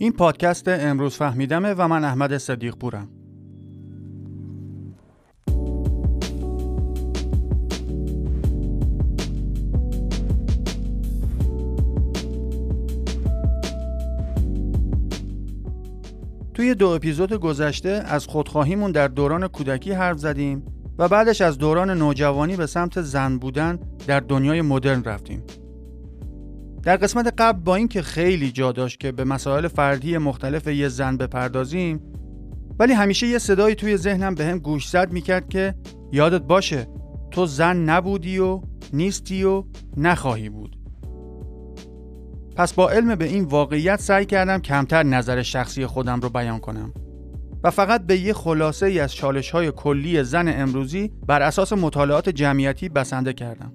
[0.00, 3.08] این پادکست امروز فهمیدمه و من احمد صدیق پورم.
[16.54, 20.62] توی دو اپیزود گذشته از خودخواهیمون در دوران کودکی حرف زدیم
[20.98, 25.42] و بعدش از دوران نوجوانی به سمت زن بودن در دنیای مدرن رفتیم.
[26.82, 31.16] در قسمت قبل با اینکه خیلی جا داشت که به مسائل فردی مختلف یه زن
[31.16, 32.00] بپردازیم
[32.78, 35.74] ولی همیشه یه صدایی توی ذهنم به هم گوش زد می‌کرد که
[36.12, 36.86] یادت باشه
[37.30, 38.60] تو زن نبودی و
[38.92, 39.64] نیستی و
[39.96, 40.78] نخواهی بود.
[42.56, 46.92] پس با علم به این واقعیت سعی کردم کمتر نظر شخصی خودم رو بیان کنم
[47.64, 52.28] و فقط به یه خلاصه ای از چالش های کلی زن امروزی بر اساس مطالعات
[52.28, 53.72] جمعیتی بسنده کردم.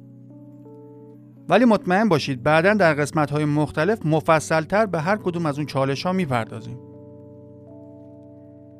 [1.50, 6.06] ولی مطمئن باشید بعدا در قسمت های مختلف مفصلتر به هر کدوم از اون چالش
[6.06, 6.80] ها می‌پردازیم.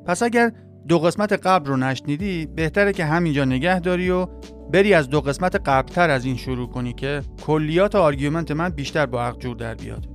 [0.06, 0.52] پس اگر
[0.88, 4.26] دو قسمت قبل رو نشنیدی بهتره که همینجا نگه داری و
[4.72, 9.24] بری از دو قسمت قبلتر از این شروع کنی که کلیات argument من بیشتر با
[9.24, 10.08] عقل جور در بیاد.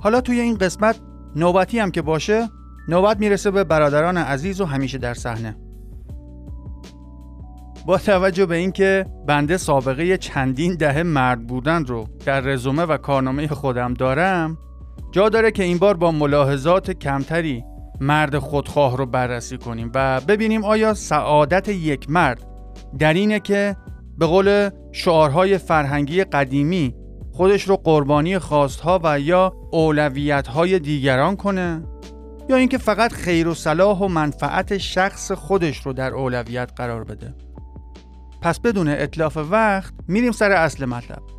[0.00, 1.00] حالا توی این قسمت
[1.36, 2.48] نوبتی هم که باشه
[2.88, 5.56] نوبت می‌رسه به برادران عزیز و همیشه در صحنه.
[7.86, 13.46] با توجه به اینکه بنده سابقه چندین دهه مرد بودن رو در رزومه و کارنامه
[13.46, 14.58] خودم دارم
[15.12, 17.64] جا داره که این بار با ملاحظات کمتری
[18.00, 22.46] مرد خودخواه رو بررسی کنیم و ببینیم آیا سعادت یک مرد
[22.98, 23.76] در اینه که
[24.18, 26.94] به قول شعارهای فرهنگی قدیمی
[27.32, 31.82] خودش رو قربانی خواستها و یا اولویتهای دیگران کنه
[32.48, 37.45] یا اینکه فقط خیر و صلاح و منفعت شخص خودش رو در اولویت قرار بده.
[38.40, 41.35] پس بدون اطلاف وقت میریم سر اصل مطلب.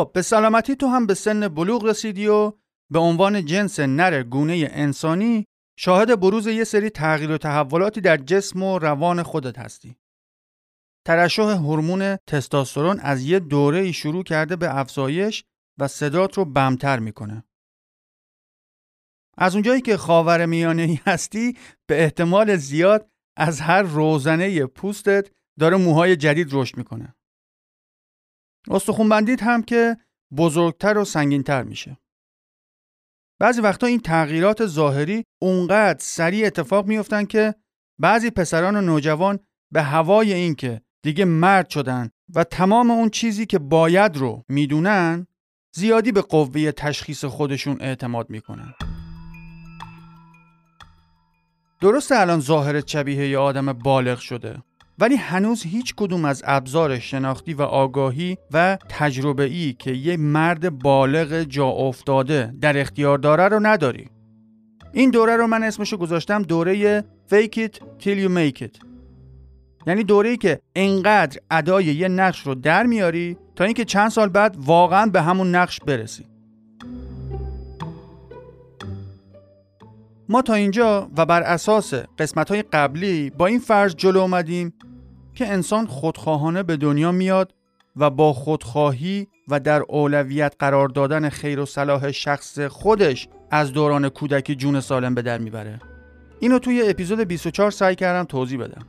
[0.00, 2.52] خب به سلامتی تو هم به سن بلوغ رسیدی و
[2.90, 5.44] به عنوان جنس نر گونه انسانی
[5.78, 9.96] شاهد بروز یه سری تغییر و تحولاتی در جسم و روان خودت هستی.
[11.06, 15.44] ترشح هورمون تستوسترون از یه دوره شروع کرده به افزایش
[15.78, 17.44] و صدات رو بمتر می‌کنه.
[19.38, 21.56] از اونجایی که خاور میانه هستی
[21.86, 27.14] به احتمال زیاد از هر روزنه پوستت داره موهای جدید رشد می‌کنه.
[28.68, 29.96] استخون بندید هم که
[30.36, 31.98] بزرگتر و سنگینتر میشه.
[33.38, 37.54] بعضی وقتا این تغییرات ظاهری اونقدر سریع اتفاق میفتن که
[37.98, 39.38] بعضی پسران و نوجوان
[39.72, 45.26] به هوای این که دیگه مرد شدن و تمام اون چیزی که باید رو می‌دونن
[45.74, 48.74] زیادی به قوه تشخیص خودشون اعتماد می‌کنن.
[51.80, 54.62] درسته الان ظاهرت شبیه یه آدم بالغ شده
[55.00, 60.78] ولی هنوز هیچ کدوم از ابزار شناختی و آگاهی و تجربه ای که یه مرد
[60.78, 64.08] بالغ جا افتاده در اختیار داره رو نداری.
[64.92, 68.84] این دوره رو من اسمشو گذاشتم دوره fake it till you make it.
[69.86, 74.28] یعنی دوره ای که انقدر ادای یه نقش رو در میاری تا اینکه چند سال
[74.28, 76.26] بعد واقعا به همون نقش برسی.
[80.28, 84.72] ما تا اینجا و بر اساس قسمت های قبلی با این فرض جلو اومدیم
[85.40, 87.54] که انسان خودخواهانه به دنیا میاد
[87.96, 94.08] و با خودخواهی و در اولویت قرار دادن خیر و صلاح شخص خودش از دوران
[94.08, 95.80] کودکی جون سالم به در می‌بره.
[96.40, 98.86] اینو توی اپیزود 24 سعی کردم توضیح بدم.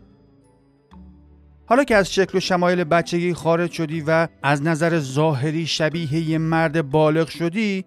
[1.65, 6.37] حالا که از شکل و شمایل بچگی خارج شدی و از نظر ظاهری شبیه یه
[6.37, 7.85] مرد بالغ شدی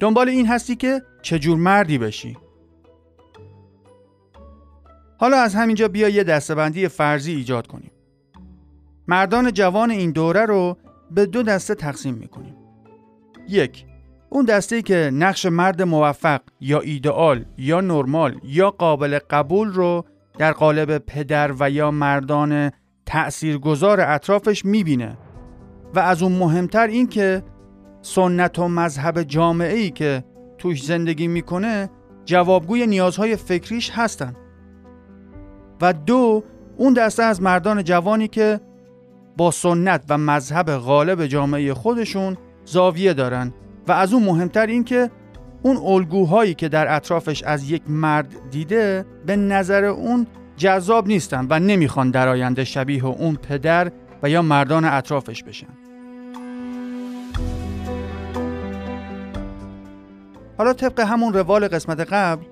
[0.00, 2.36] دنبال این هستی که چجور مردی بشی
[5.24, 7.90] حالا از همینجا بیا یه دستبندی فرضی ایجاد کنیم.
[9.08, 10.76] مردان جوان این دوره رو
[11.10, 12.56] به دو دسته تقسیم می‌کنیم.
[13.48, 13.84] یک
[14.30, 20.04] اون دسته که نقش مرد موفق یا ایدئال یا نرمال یا قابل قبول رو
[20.38, 22.70] در قالب پدر و یا مردان
[23.06, 25.18] تأثیرگذار اطرافش می‌بینه
[25.94, 27.42] و از اون مهمتر این که
[28.02, 30.24] سنت و مذهب جامعه ای که
[30.58, 31.90] توش زندگی می‌کنه
[32.24, 34.36] جوابگوی نیازهای فکریش هستن
[35.84, 36.42] و دو
[36.76, 38.60] اون دسته از مردان جوانی که
[39.36, 43.52] با سنت و مذهب غالب جامعه خودشون زاویه دارن.
[43.88, 45.10] و از اون مهمتر این که
[45.62, 50.26] اون الگوهایی که در اطرافش از یک مرد دیده به نظر اون
[50.56, 53.92] جذاب نیستن و نمی‌خوان در آینده شبیه اون پدر
[54.22, 55.66] و یا مردان اطرافش بشن.
[60.58, 62.44] حالا طبق همون روال قسمت قبل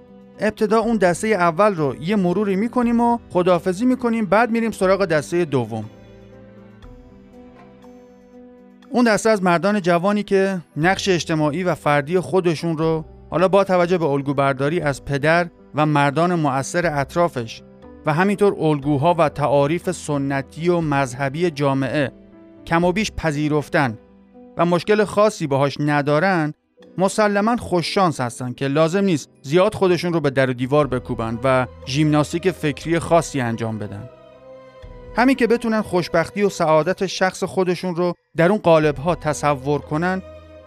[0.43, 5.45] ابتدا اون دسته اول رو یه مروری می‌کنیم و خداحافظی می‌کنیم بعد میریم سراغ دسته
[5.45, 5.85] دوم.
[8.91, 13.99] اون دسته از مردان جوانی که نقش اجتماعی و فردی خودشون رو حالا با توجه
[13.99, 17.63] به الگو برداری از پدر و مردان مؤثر اطرافش
[18.07, 22.13] و همینطور الگوها و تعاریف سنتی و مذهبی جامعه
[22.67, 23.99] کم و بیش پذیرفتن
[24.57, 26.55] و مشکل خاصی باهاش ندارن
[26.99, 31.67] مسلما خوششانس هستن که لازم نیست زیاد خودشون رو به در و دیوار بکوبن و
[31.87, 34.09] ژیمناستیک فکری خاصی انجام بدن.
[35.17, 40.23] همین که بتونن خوشبختی و سعادت شخص خودشون رو در اون قالب ها تصور کنن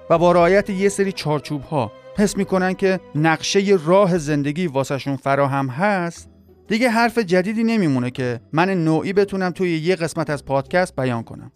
[0.10, 5.68] و با رعایت یه سری چارچوب ها حس می‌کنن که نقشه راه زندگی واسهشون فراهم
[5.68, 6.30] هست
[6.68, 11.52] دیگه حرف جدیدی نمیمونه که من نوعی بتونم توی یه قسمت از پادکست بیان کنم.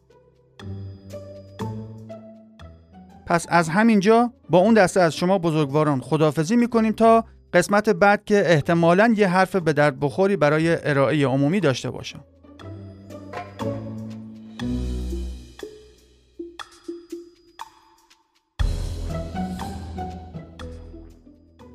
[3.29, 8.43] پس از همینجا با اون دسته از شما بزرگواران خدافزی می‌کنیم تا قسمت بعد که
[8.45, 12.23] احتمالا یه حرف به درد بخوری برای ارائه عمومی داشته باشم.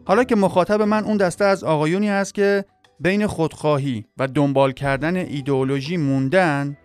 [0.07, 2.65] حالا که مخاطب من اون دسته از آقایونی است که
[3.01, 6.77] بین خودخواهی و دنبال کردن ایدئولوژی موندن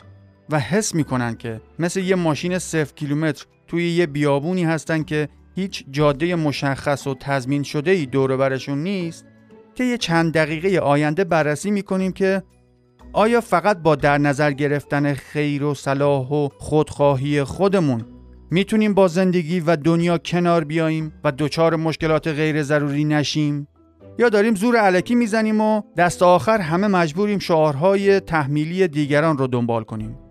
[0.49, 5.85] و حس می‌کنن که مثل یه ماشین صفر کیلومتر توی یه بیابونی هستن که هیچ
[5.91, 9.25] جاده مشخص و تضمین شده ای دور برشون نیست
[9.75, 12.43] که یه چند دقیقه آینده بررسی می‌کنیم که
[13.13, 18.05] آیا فقط با در نظر گرفتن خیر و صلاح و خودخواهی خودمون
[18.51, 23.67] می‌تونیم با زندگی و دنیا کنار بیاییم و دچار مشکلات غیر ضروری نشیم؟
[24.19, 29.83] یا داریم زور علکی می‌زنیم و دست آخر همه مجبوریم شعارهای تحمیلی دیگران رو دنبال
[29.83, 30.28] کنیم؟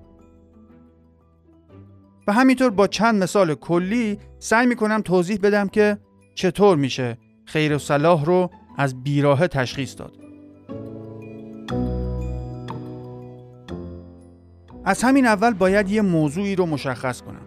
[2.29, 5.99] و همینطور با چند مثال کلی سعی می‌کنم توضیح بدم که
[6.35, 10.13] چطور میشه خیر و صلاح رو از بیراه تشخیص داد.
[14.85, 17.47] از همین اول باید یه موضوعی رو مشخص کنم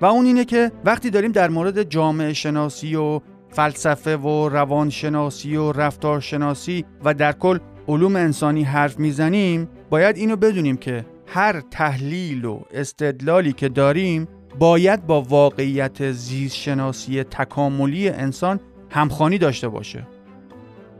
[0.00, 3.20] و اون اینه که وقتی داریم در مورد جامعه شناسی و
[3.50, 7.58] فلسفه و روانشناسی و رفتارشناسی و در کل
[7.88, 14.28] علوم انسانی حرف می‌زنیم باید اینو بدونیم که هر تحلیل و استدلالی که داریم
[14.58, 18.60] باید با واقعیت زیستشناسی تکاملی انسان
[18.90, 20.06] همخانی داشته باشه.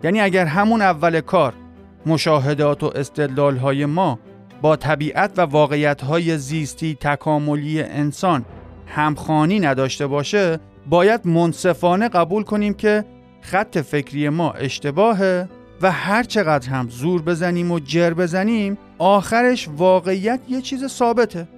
[0.03, 1.55] یعنی اگر همون اول کار
[2.07, 4.19] مشاهدات و استدلال های ما
[4.63, 8.45] با طبیعت و واقعیت های زیستی تکاملی انسان
[8.87, 13.05] همخانی نداشته باشه باید منصفانه قبول کنیم که
[13.41, 15.49] خط فکری ما اشتباهه
[15.83, 21.49] و هر چقدر هم زور بزنیم و جر بزنیم آخرش واقعیت یه چیز ثابته.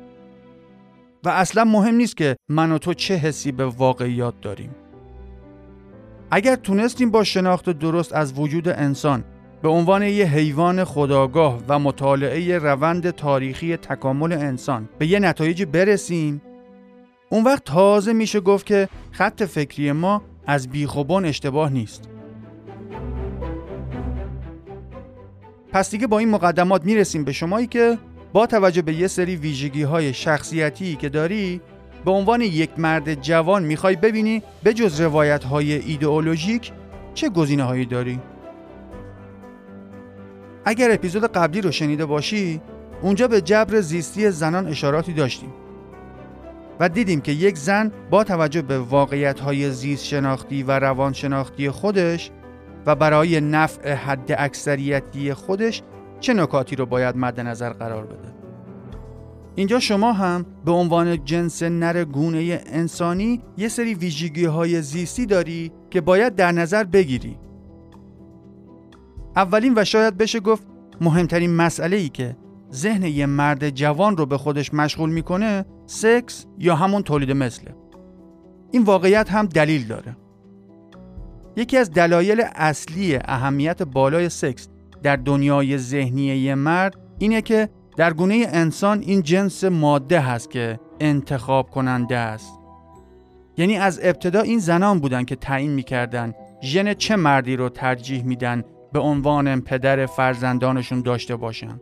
[1.24, 4.75] و اصلا مهم نیست که من و تو چه حسی به واقعیات داریم.
[6.30, 9.25] اگر تونستیم با شناخت درست از وجود انسان
[9.62, 16.42] به عنوان یه حیوان خداگاه و مطالعه روند تاریخی تکامل انسان به یه نتایج برسیم
[17.30, 22.12] اون وقت تازه میشه گفت که خط فکری ما از بیخوبان اشتباه نیست.
[25.73, 27.99] پس دیگه با این مقدمات می‌رسیم به شمایی که
[28.33, 31.61] با توجه به یه سری ویژگی های شخصیتی که داری
[32.05, 36.73] به عنوان یک مرد جوان می‌خوای ببینی به جز روایت های ایدئولوژیک
[37.14, 38.21] چه گزینه هایی داری؟
[40.64, 42.61] اگر اپیزود قبلی رو شنیده باشی
[43.02, 45.52] اونجا به جبر زیستی زنان اشاراتی داشتیم
[46.81, 51.71] و دیدیم که یک زن با توجه به واقعیت های زیست شناختی و روان شناختی
[51.71, 52.31] خودش
[52.86, 55.82] و برای نفع حد اکثریتی خودش
[56.20, 58.32] چه نکاتی رو باید مد نظر قرار بده؟
[59.54, 65.72] اینجا شما هم به عنوان جنس نر گونه انسانی یه سری ویژگی های زیستی داری
[65.90, 67.38] که باید در نظر بگیری.
[69.36, 70.66] اولین و شاید بشه گفت
[71.00, 72.36] مهمترین مسئله ای که
[72.72, 77.74] ذهن یه مرد جوان رو به خودش مشغول می‌کنه سکس یا همون تولید مثله.
[78.70, 80.16] این واقعیت هم دلیل داره.
[81.56, 84.68] یکی از دلایل اصلی اهمیت بالای سکس
[85.02, 91.71] در دنیای ذهنی مرد اینه که در گونه انسان این جنس ماده هست که انتخاب
[91.71, 92.59] کننده است
[93.56, 98.64] یعنی از ابتدا این زنان بودن که تعیین می‌کردن ژن چه مردی رو ترجیح میدن
[98.92, 101.80] به عنوان پدر فرزندانشون داشته باشن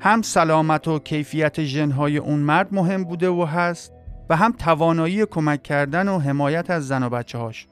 [0.00, 3.92] هم سلامت و کیفیت ژنهای اون مرد مهم بوده و هست
[4.30, 7.66] و هم توانایی کمک کردن و حمایت از زن و بچه هاش.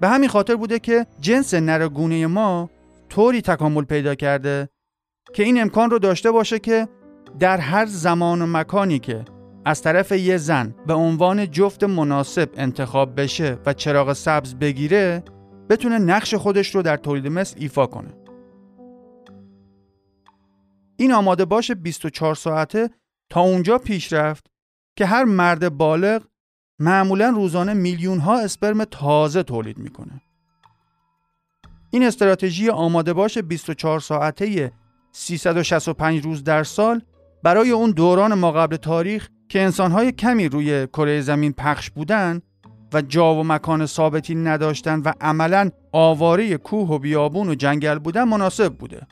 [0.00, 2.70] به همین خاطر بوده که جنس نر گونه ما
[3.08, 4.68] طوری تکامل پیدا کرده
[5.34, 6.88] که این امکان رو داشته باشه که
[7.38, 9.24] در هر زمان و مکانی که
[9.64, 15.22] از طرف یه زن به عنوان جفت مناسب انتخاب بشه و چراغ سبز بگیره
[15.70, 18.14] بتونه نقش خودش رو در تولید مثل ایفا کنه.
[20.96, 22.90] این آماده باش 24 ساعته
[23.30, 24.46] تا اونجا پیش رفت
[24.96, 26.22] که هر مرد بالغ
[26.78, 30.22] معمولا روزانه میلیون ها اسپرم تازه تولید می‌کنه.
[31.90, 34.72] این استراتژی آماده باش 24 ساعته
[35.12, 37.02] 365 روز در سال
[37.42, 42.42] برای اون دوران ما قبل تاریخ که انسانهای کمی روی کره زمین پخش بودن
[42.92, 48.24] و جا و مکان ثابتی نداشتن و عملا آواره کوه و بیابون و جنگل بودن
[48.24, 49.06] مناسب بوده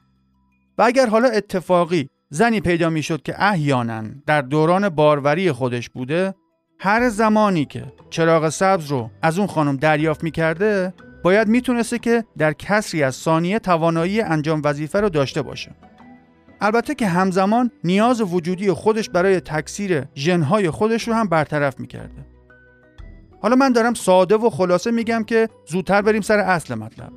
[0.78, 6.34] و اگر حالا اتفاقی زنی پیدا می‌شد که احیانا در دوران باروری خودش بوده
[6.84, 12.52] هر زمانی که چراغ سبز رو از اون خانم دریافت می‌کرده باید می‌تونسته که در
[12.52, 15.74] کسری از ثانیه توانایی انجام وظیفه رو داشته باشه.
[16.60, 22.26] البته که همزمان نیاز وجودی خودش برای تکثیر ژنهای خودش رو هم برطرف می‌کرده.
[23.42, 27.12] حالا من دارم ساده و خلاصه میگم که زودتر بریم سر اصل مطلب.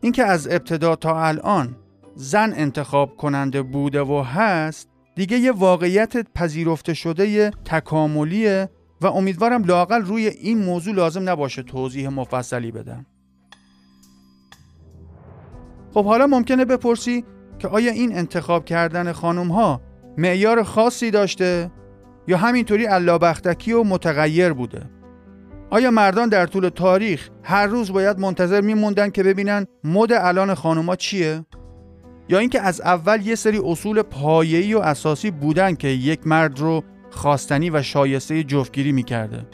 [0.00, 1.76] اینکه از ابتدا تا الان
[2.14, 8.68] زن انتخاب کننده بوده و هست دیگه یه واقعیت پذیرفته شده تکاملیه
[9.00, 13.06] و امیدوارم لاقل روی این موضوع لازم نباشه توضیح مفصلی بدم
[15.94, 17.24] خب حالا ممکنه بپرسی
[17.58, 19.80] که آیا این انتخاب کردن خانم ها
[20.18, 21.70] معیار خاصی داشته
[22.28, 24.82] یا همینطوری اللابختکی و متغیر بوده
[25.70, 30.96] آیا مردان در طول تاریخ هر روز باید منتظر میموندن که ببینن مد الان خانوما
[30.96, 31.44] چیه؟
[32.28, 36.84] یا اینکه از اول یه سری اصول پایه‌ای و اساسی بودن که یک مرد رو
[37.10, 39.46] خواستنی و شایسته جفتگیری می‌کرده.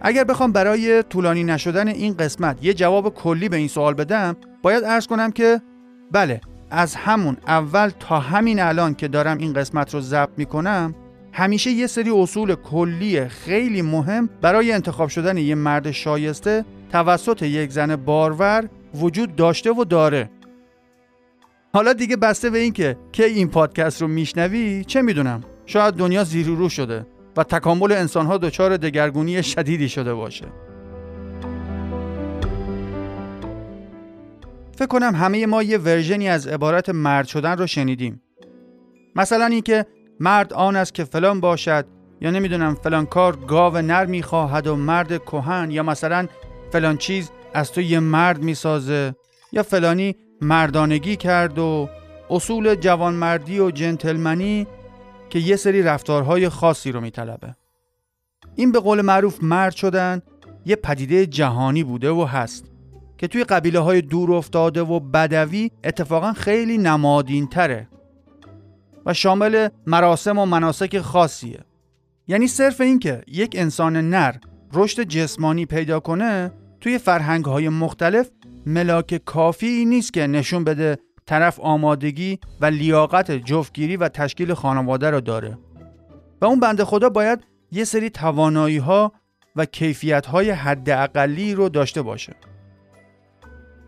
[0.00, 4.84] اگر بخوام برای طولانی نشدن این قسمت یه جواب کلی به این سوال بدم باید
[4.84, 5.60] ارز کنم که
[6.12, 10.94] بله از همون اول تا همین الان که دارم این قسمت رو ضبط می‌کنم
[11.32, 17.70] همیشه یه سری اصول کلی خیلی مهم برای انتخاب شدن یه مرد شایسته توسط یک
[17.70, 20.30] زن بارور وجود داشته و داره.
[21.72, 26.24] حالا دیگه بسته به این که که این پادکست رو میشنوی چه می‌دونم؟ شاید دنیا
[26.24, 27.06] زیر رو شده
[27.36, 30.46] و تکامل انسانها دچار دگرگونی شدیدی شده باشه.
[34.76, 38.22] فکر کنم همه ما یه ورژنی از عبارت مرد شدن رو شنیدیم.
[39.16, 39.86] مثلا اینکه
[40.20, 41.86] مرد آن است که فلان باشد
[42.20, 46.26] یا نمی‌دونم فلان کار گاو نر می‌خواهد و مرد کهن یا مثلا
[46.72, 49.14] فلان چیز از تو یه مرد می‌سازه
[49.52, 51.88] یا فلانی مردانگی کرد و
[52.30, 54.66] اصول جوانمردی و جنتلمنی
[55.30, 57.56] که یه سری رفتارهای خاصی رو میطلبه.
[58.54, 60.22] این به قول معروف مرد شدن
[60.66, 62.64] یه پدیده جهانی بوده و هست
[63.18, 67.88] که توی قبیله های دور افتاده و بدوی اتفاقا خیلی نمادین تره
[69.06, 71.60] و شامل مراسم و مناسک خاصیه.
[72.28, 74.34] یعنی صرف این که یک انسان نر
[74.72, 78.30] رشد جسمانی پیدا کنه توی فرهنگ های مختلف
[78.66, 85.20] ملاک کافی نیست که نشون بده طرف آمادگی و لیاقت جفتگیری و تشکیل خانواده رو
[85.20, 85.58] داره.
[86.40, 89.12] و اون بنده خدا باید یه سری توانایی ها
[89.56, 92.36] و کیفیت های حد اقلی رو داشته باشه.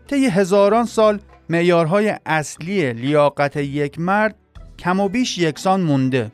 [0.07, 4.35] طی هزاران سال معیارهای اصلی لیاقت یک مرد
[4.79, 6.31] کم و بیش یکسان مونده.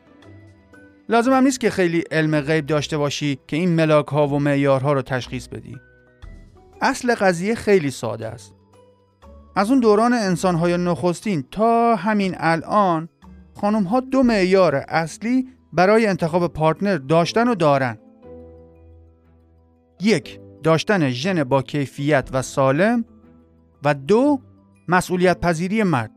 [1.08, 4.92] لازم هم نیست که خیلی علم غیب داشته باشی که این ملاک ها و معیارها
[4.92, 5.76] رو تشخیص بدی.
[6.80, 8.54] اصل قضیه خیلی ساده است.
[9.56, 13.08] از اون دوران انسانهای نخستین تا همین الان
[13.54, 17.98] خانم ها دو معیار اصلی برای انتخاب پارتنر داشتن و دارن.
[20.00, 23.04] یک داشتن ژن با کیفیت و سالم
[23.84, 24.40] و دو
[24.88, 26.10] مسئولیت پذیری مرد.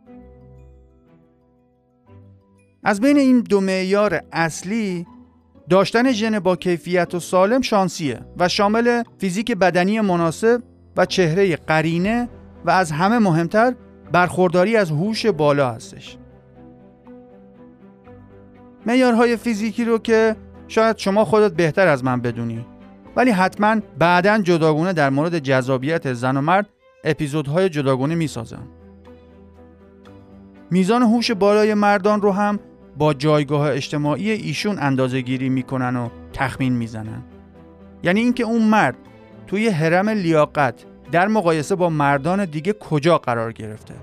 [2.84, 5.08] از بین این دو معیار اصلی
[5.72, 10.64] داشتن ژن با کیفیت و سالم شانسیه و شامل فیزیک بدنی مناسب
[10.98, 12.30] و چهره قرینه
[12.66, 13.74] و از همه مهمتر
[14.12, 16.18] برخورداری از هوش بالا هستش.
[18.86, 20.36] معیارهای فیزیکی رو که
[20.68, 22.66] شاید شما خودت بهتر از من بدونی.
[23.16, 26.70] ولی حتما بعدا جداگونه در مورد جذابیت زن و مرد
[27.04, 28.68] اپیزودهای جداگونه می‌سازم.
[30.72, 32.60] میزان هوش بالای مردان رو هم
[32.98, 37.22] با جایگاه اجتماعی ایشون اندازه گیری می‌کنن و تخمین می‌زنن.
[38.04, 38.96] یعنی اینکه اون مرد
[39.48, 43.94] توی حرم لیاقت در مقایسه با مردان دیگه کجا قرار گرفته.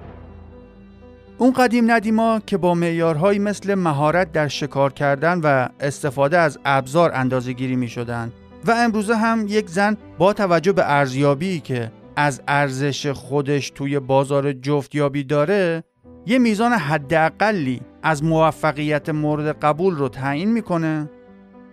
[1.38, 7.10] اون قدیم ندیما که با معیارهایی مثل مهارت در شکار کردن و استفاده از ابزار
[7.14, 8.32] اندازه گیری می شدن
[8.64, 14.52] و امروزه هم یک زن با توجه به ارزیابی که از ارزش خودش توی بازار
[14.52, 15.84] جفتیابی داره
[16.28, 21.10] یه میزان حداقلی از موفقیت مورد قبول رو تعیین می‌کنه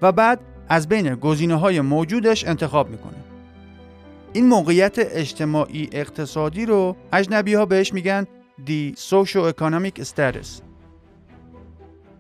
[0.02, 3.18] و بعد از بین گزینه های موجودش انتخاب می‌کنه.
[4.34, 8.26] این موقعیت اجتماعی اقتصادی رو اجنبی ها بهش میگن
[8.66, 10.62] دی socio-economic status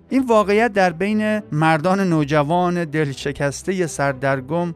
[0.09, 4.75] این واقعیت در بین مردان نوجوان دلشکسته سردرگم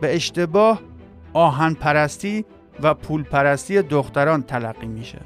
[0.00, 0.80] به اشتباه
[1.32, 2.44] آهن پرستی
[2.82, 5.18] و پول پرستی دختران تلقی میشه.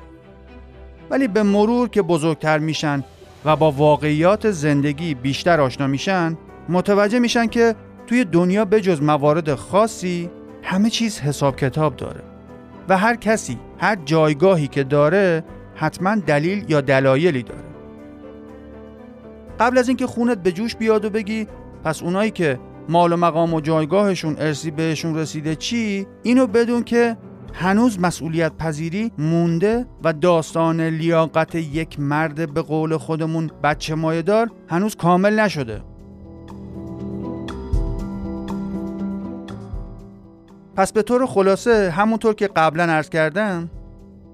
[1.14, 3.04] ولی به مرور که بزرگتر میشن
[3.44, 6.36] و با واقعیات زندگی بیشتر آشنا میشن
[6.68, 7.74] متوجه میشن که
[8.06, 10.30] توی دنیا به جز موارد خاصی
[10.62, 12.20] همه چیز حساب کتاب داره.
[12.88, 15.44] و هر کسی هر جایگاهی که داره
[15.74, 17.64] حتما دلیل یا دلایلی داره.
[19.60, 21.46] قبل از اینکه خونت به جوش بیاد و بگی
[21.84, 27.16] پس اونایی که مال و مقام و جایگاهشون ارسی بهشون رسیده چی؟ اینو بدون که
[27.54, 34.50] هنوز مسئولیت پذیری مونده و داستان لیاقت یک مرد به قول خودمون بچه مایه دار
[34.68, 35.82] هنوز کامل نشده.
[40.76, 43.70] پس به طور خلاصه همونطور که قبلا عرض کردم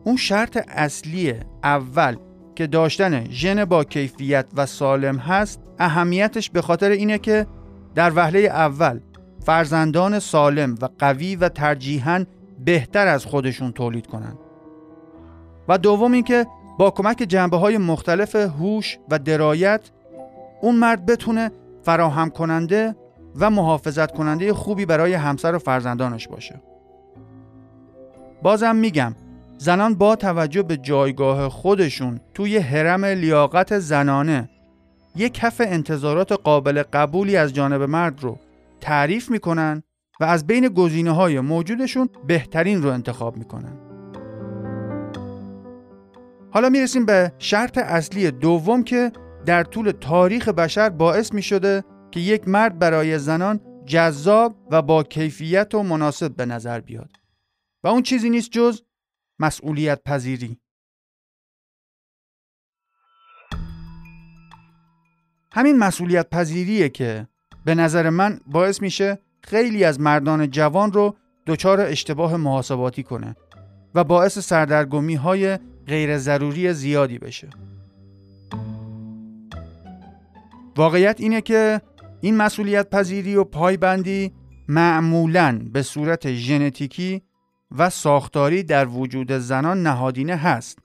[0.04, 1.34] اون شرط اصلی
[1.64, 2.16] اول
[2.54, 7.46] که داشتن ژن با کیفیت و سالم هست اهمیتش به خاطر اینه که
[7.94, 9.00] در وهله اول
[9.46, 12.24] فرزندان سالم و قوی و ترجیحاً
[12.64, 14.38] بهتر از خودشون تولید کنند.
[15.68, 16.46] و دوم اینکه
[16.78, 19.90] با کمک جنبه های مختلف هوش و درایت
[20.60, 21.50] اون مرد بتونه
[21.82, 22.96] فراهم کننده
[23.36, 26.62] و محافظت کننده خوبی برای همسر و فرزندانش باشه.
[28.42, 29.14] بازم میگم
[29.58, 34.48] زنان با توجه به جایگاه خودشون توی حرم لیاقت زنانه
[35.16, 38.38] یک کف انتظارات قابل قبولی از جانب مرد رو
[38.80, 39.82] تعریف می‌کنن
[40.20, 43.76] و از بین گزینه های موجودشون بهترین رو انتخاب می‌کنن.
[46.50, 49.12] حالا می‌رسیم به شرط اصلی دوم که
[49.46, 55.02] در طول تاریخ بشر باعث می شده که یک مرد برای زنان جذاب و با
[55.02, 57.10] کیفیت و مناسب به نظر بیاد
[57.84, 58.82] و اون چیزی نیست جز
[59.38, 60.60] مسئولیت پذیری
[65.52, 67.28] همین مسئولیت پذیریه که
[67.64, 71.14] به نظر من باعث میشه خیلی از مردان جوان رو
[71.46, 73.36] دچار اشتباه محاسباتی کنه
[73.94, 77.48] و باعث سردرگمی های غیر ضروری زیادی بشه.
[80.76, 81.80] واقعیت اینه که
[82.20, 84.32] این مسئولیت پذیری و پایبندی
[84.68, 87.22] معمولا به صورت ژنتیکی
[87.78, 90.78] و ساختاری در وجود زنان نهادینه هست.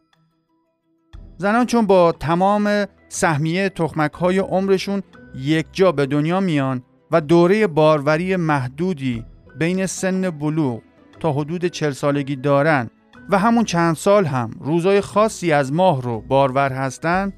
[1.38, 5.04] زنان چون با تمام سهمیه تخمک های عمرشون
[5.36, 9.26] یک جا به دنیا میان و دوره باروری محدودی
[9.60, 10.82] بین سن بلوغ
[11.20, 12.90] تا حدود چل سالگی دارن
[13.30, 17.34] و همون چند سال هم روزای خاصی از ماه رو بارور هستند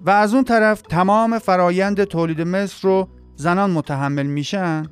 [0.00, 4.86] و از اون طرف تمام فرایند تولید مثل رو زنان متحمل میشن.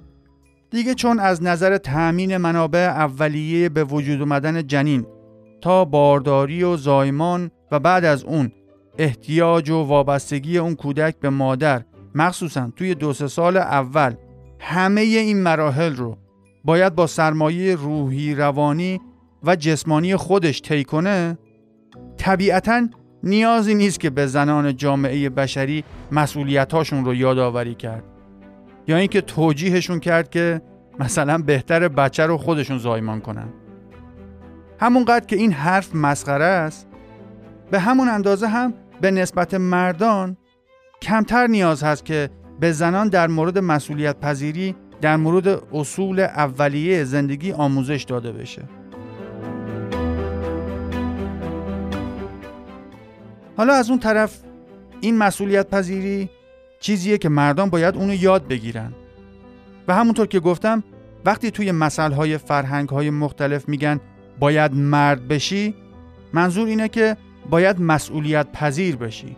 [0.71, 5.07] دیگه چون از نظر تأمین منابع اولیه به وجود اومدن جنین
[5.61, 8.53] تا بارداری و زایمان و بعد از اون
[8.99, 11.83] احتیاج و وابستگی اون کودک به مادر
[12.15, 14.15] مخصوصا توی دو سه سال اول
[14.61, 16.19] همه این مراحل رو
[16.65, 19.01] باید با سرمایه روحی روانی
[19.43, 21.39] و جسمانی خودش طی کنه
[22.17, 22.89] طبیعتا
[23.23, 28.05] نیازی نیست که به زنان جامعه بشری مسئولیتاشون رو یادآوری کرد.
[28.89, 30.63] یا اینکه توجیهشون کرد که
[30.99, 33.49] مثلا بهتر بچه رو خودشون زایمان کنن.
[34.81, 36.89] همونقدر که این حرف مسخره است
[37.71, 40.37] به همون اندازه هم به نسبت مردان
[41.05, 47.53] کمتر نیاز هست که به زنان در مورد مسئولیت پذیری در مورد اصول اولیه زندگی
[47.53, 48.63] آموزش داده بشه.
[53.57, 54.39] حالا از اون طرف
[55.01, 56.31] این مسئولیت پذیری
[56.81, 58.93] چیزیه که مردان باید اونو یاد بگیرن.
[59.89, 60.83] و همونطور که گفتم
[61.25, 64.01] وقتی توی مسئله های فرهنگ های مختلف میگن
[64.39, 65.75] باید مرد بشی
[66.33, 67.17] منظور اینه که
[67.51, 69.37] باید مسئولیت پذیر بشی.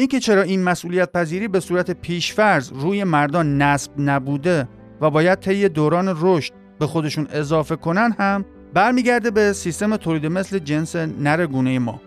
[0.00, 4.68] اینکه چرا این مسئولیت پذیری به صورت پیشفرض روی مردان نصب نبوده
[5.00, 10.58] و باید طی دوران رشد به خودشون اضافه کنن هم برمیگرده به سیستم تولید مثل
[10.58, 12.00] جنس نر گونه ما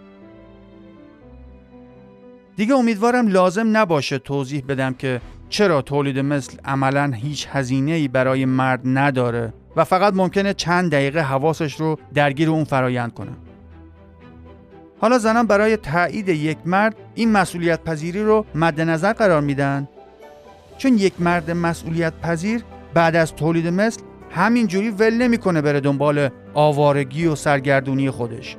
[2.56, 8.46] دیگه امیدوارم لازم نباشه توضیح بدم که چرا تولید مثل عملا هیچ هزینه ای برای
[8.46, 13.32] مرد نداره و فقط ممکنه چند دقیقه حواسش رو درگیر اون فرایند کنه.
[15.04, 19.88] حالا زنان برای تایید یک مرد این مسئولیت پذیری رو مد نظر قرار میدن؟
[20.78, 22.64] چون یک مرد مسئولیت پذیر
[22.94, 28.58] بعد از تولید مثل همینجوری ول نمی‌کنه بره دنبال آوارگی و سرگردونی خودش.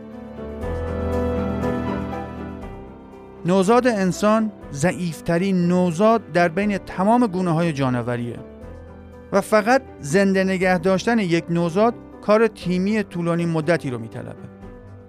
[3.46, 8.38] نوزاد انسان ضعیفترین نوزاد در بین تمام گونه های جانوریه.
[9.32, 14.53] و فقط زنده نگه داشتن یک نوزاد کار تیمی طولانی مدتی رو میطلبه.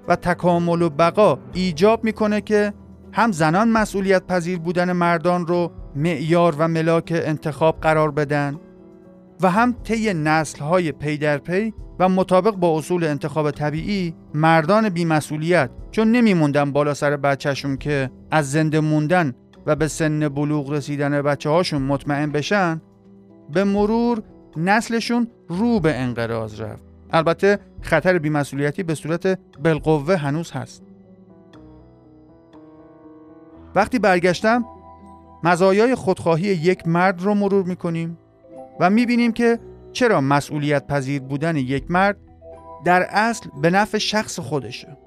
[0.07, 2.73] و تکامل و بقا ایجاب می‌کنه که
[3.13, 8.59] هم زنان مسئولیت پذیر بودن مردان رو معیار و ملاک انتخاب قرار بدن
[9.41, 15.69] و هم طی نسل‌های پی در پی و مطابق با اصول انتخاب طبیعی مردان بیمسئولیت
[15.91, 19.33] چون نمیموندن بالا سر بچهشون که از زنده موندن
[19.65, 22.81] و به سن بلوغ رسیدن بچه هاشون مطمئن بشن
[23.53, 24.23] به مرور
[24.57, 26.94] نسلشون رو به انقراض رفت.
[27.15, 30.83] البته خطر بیمسئولیتی به صورت بالقوه هنوز هست.
[33.75, 34.65] وقتی برگشتم
[35.43, 38.17] مزایای خودخواهی یک مرد رو مرور می‌کنیم
[38.79, 39.59] و می‌بینیم که
[39.91, 42.17] چرا مسئولیت پذیر بودن یک مرد
[42.85, 44.97] در اصل به نفع شخص خودشه.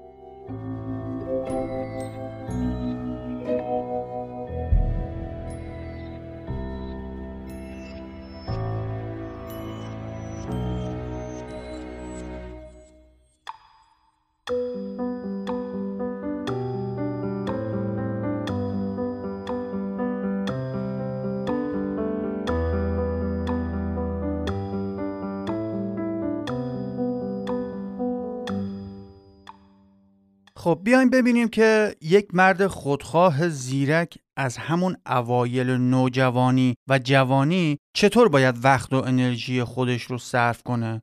[30.69, 38.29] خب بیایم ببینیم که یک مرد خودخواه زیرک از همون اوایل نوجوانی و جوانی چطور
[38.29, 41.01] باید وقت و انرژی خودش رو صرف کنه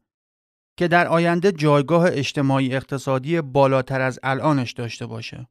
[0.78, 5.48] که در آینده جایگاه اجتماعی اقتصادی بالاتر از الانش داشته باشه.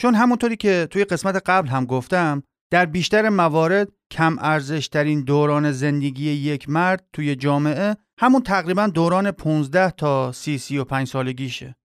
[0.00, 6.30] چون همونطوری که توی قسمت قبل هم گفتم در بیشتر موارد کم ارزشترین دوران زندگی
[6.30, 11.76] یک مرد توی جامعه همون تقریبا دوران 15 تا 30 35 سالگیشه.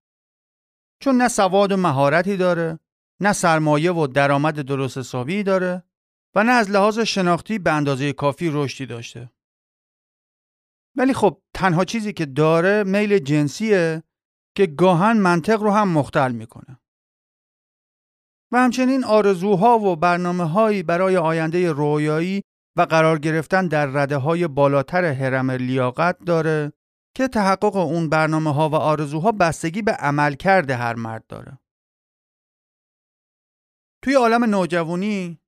[0.99, 2.79] چون نه سواد و مهارتی داره
[3.19, 5.83] نه سرمایه و درآمد درست حسابی داره
[6.35, 9.31] و نه از لحاظ شناختی به اندازه کافی رشدی داشته.
[10.95, 14.03] ولی خب تنها چیزی که داره میل جنسیه
[14.55, 16.79] که گاهن منطق رو هم مختل می‌کنه.
[18.51, 22.41] و همچنین آرزوها و برنامه هایی برای آینده رویایی
[22.75, 26.73] و قرار گرفتن در رده های بالاتر حرم لیاقت داره
[27.17, 31.59] که تحقق اون برنامه ها و آرزوها بستگی به عمل کرده هر مرد داره.
[34.03, 35.39] توی عالم نوجوانی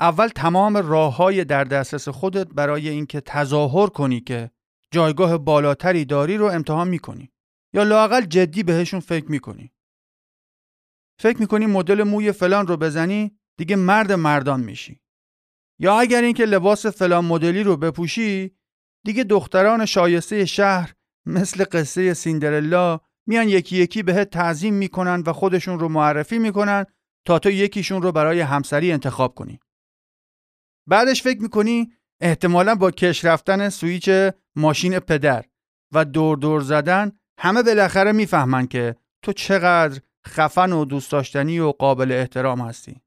[0.00, 4.50] اول تمام راه های در دسترس خودت برای اینکه تظاهر کنی که
[4.90, 7.32] جایگاه بالاتری داری رو امتحان می‌کنی
[7.74, 9.72] یا لاقل جدی بهشون فکر می‌کنی.
[11.20, 15.00] فکر می‌کنی مدل موی فلان رو بزنی دیگه مرد مردان میشی.
[15.78, 18.56] یا اگر اینکه لباس فلان مدلی رو بپوشی
[19.04, 20.94] دیگه دختران شایسته شهر
[21.26, 26.86] مثل قصه سیندرلا میان یکی یکی بهت تعظیم می‌کنن و خودشون رو معرفی می‌کنن
[27.26, 29.60] تا تو یکیشون رو برای همسری انتخاب کنی.
[30.86, 34.10] بعدش فکر می‌کنی احتمالا با کش رفتن سویچ
[34.56, 35.44] ماشین پدر
[35.92, 41.70] و دور دور زدن همه بالاخره می‌فهمن که تو چقدر خفن و دوست داشتنی و
[41.70, 43.00] قابل احترام هستی.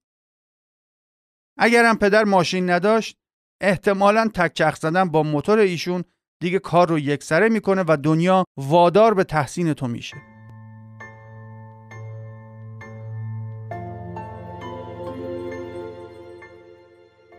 [1.58, 3.18] اگرم پدر ماشین نداشت
[3.62, 6.04] احتمالا تک زدن با موتور ایشون
[6.40, 10.18] دیگه کار رو یکسره می‌کنه و دنیا وادار به تحسین تو میشه.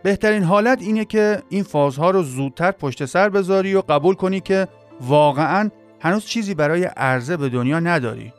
[0.03, 4.67] بهترین حالت اینه که این فازها رو زودتر پشت سر بذاری و قبول کنی که
[5.01, 8.33] واقعا هنوز چیزی برای عرضه به دنیا نداری.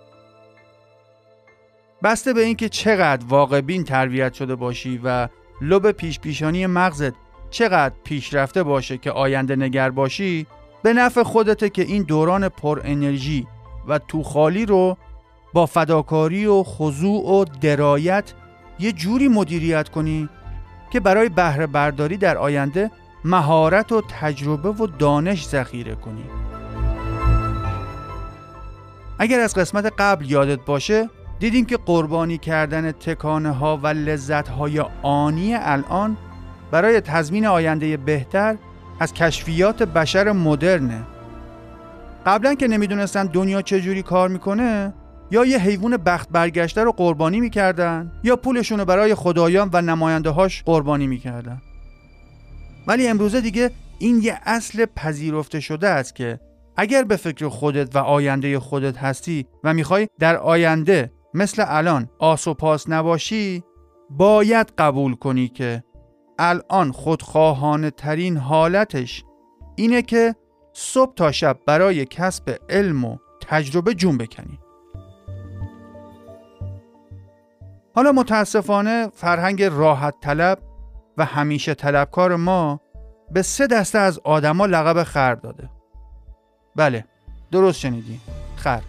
[2.03, 5.29] بسته به اینکه چقدر واقع بین تربیت شده باشی و
[5.63, 7.15] لب پیش پیشانی مغزت
[7.51, 10.47] چقدر پیشرفته باشه که آینده نگر باشی
[10.83, 13.47] به نفع خودته که این دوران پر انرژی
[13.89, 14.97] و توخالی رو
[15.53, 18.33] با فداکاری و خضوع و درایت
[18.79, 20.29] یه جوری مدیریت کنی
[20.93, 22.91] که برای بهره برداری در آینده
[23.25, 26.25] مهارت و تجربه و دانش ذخیره کنی.
[29.19, 31.09] اگر از قسمت قبل یادت باشه
[31.39, 36.17] دیدیم که قربانی کردن تکانه ها و لذت های آنی الان
[36.71, 38.57] برای تضمین آینده بهتر
[39.01, 41.03] از کشفیات بشر مدرنه.
[42.27, 44.95] قبلا که نمی‌دونستن دنیا چجوری کار می‌کنه
[45.31, 50.31] یا یه حیوان بخت برگشته رو قربانی می‌کردن یا پولشون رو برای خدایان و نماینده
[50.31, 51.63] هاش قربانی می‌کردن.
[52.87, 56.41] ولی امروزه دیگه این یه اصل پذیرفته شده است که
[56.77, 62.49] اگر به فکر خودت و آینده خودت هستی و می‌خوای در آینده مثل الان آس
[62.49, 63.65] و پاس نباشی
[64.11, 65.85] باید قبول کنی که
[66.43, 69.25] الان خودخواهانه ترین حالتش
[69.77, 70.35] اینه که
[70.73, 74.59] صبح تا شب برای کسب علم و تجربه جون بکنی.
[77.95, 80.59] حالا متاسفانه فرهنگ راحت طلب
[81.19, 82.81] و همیشه طلبکار ما
[83.31, 85.71] به سه دسته از آدما لقب خر داده.
[86.77, 87.05] بله
[87.51, 88.21] درست شنیدی.
[88.57, 88.83] خر.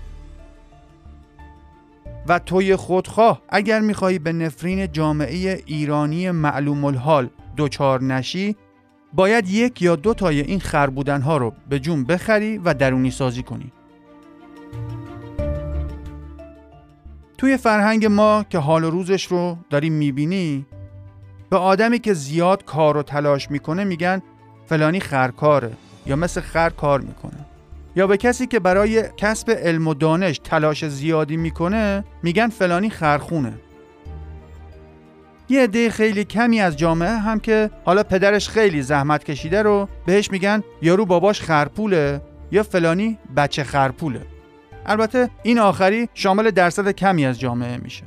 [2.28, 7.30] و توی خودخواه اگر می‌خواهی به نفرین جامعه ایرانی معلوم الحال
[7.62, 8.56] دوچار نشی
[9.14, 13.44] باید یک یا دو تای این خر ها رو به جون بخری و درونی سازی
[13.44, 13.72] کنی.
[17.38, 20.66] توی فرهنگ ما که حال و روزش رو داری می‌بینی
[21.50, 24.22] به آدمی که زیاد کار و تلاش می‌کنه میگن
[24.66, 25.72] فلانی خرکاره
[26.06, 27.46] یا مثل خر کار می‌کنه.
[27.96, 33.54] یا به کسی که برای کسب علم و دانش تلاش زیادی می‌کنه میگن فلانی خرخونه.
[35.52, 40.32] یه عده خیلی کمی از جامعه هم که حالا پدرش خیلی زحمت کشیده رو بهش
[40.32, 44.22] میگن یارو باباش خرپوله یا فلانی بچه خرپوله.
[44.86, 48.04] البته این آخری شامل درصد کمی از جامعه میشه.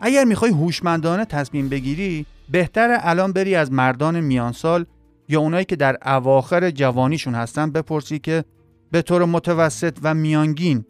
[0.00, 4.86] اگر می‌خوای هوشمندانه تصمیم بگیری بهتر الان بری از مردان میانسال
[5.28, 8.44] یا اونایی که در اواخر جوانیشون هستن بپرسی که
[8.90, 10.84] به طور متوسط و میانگین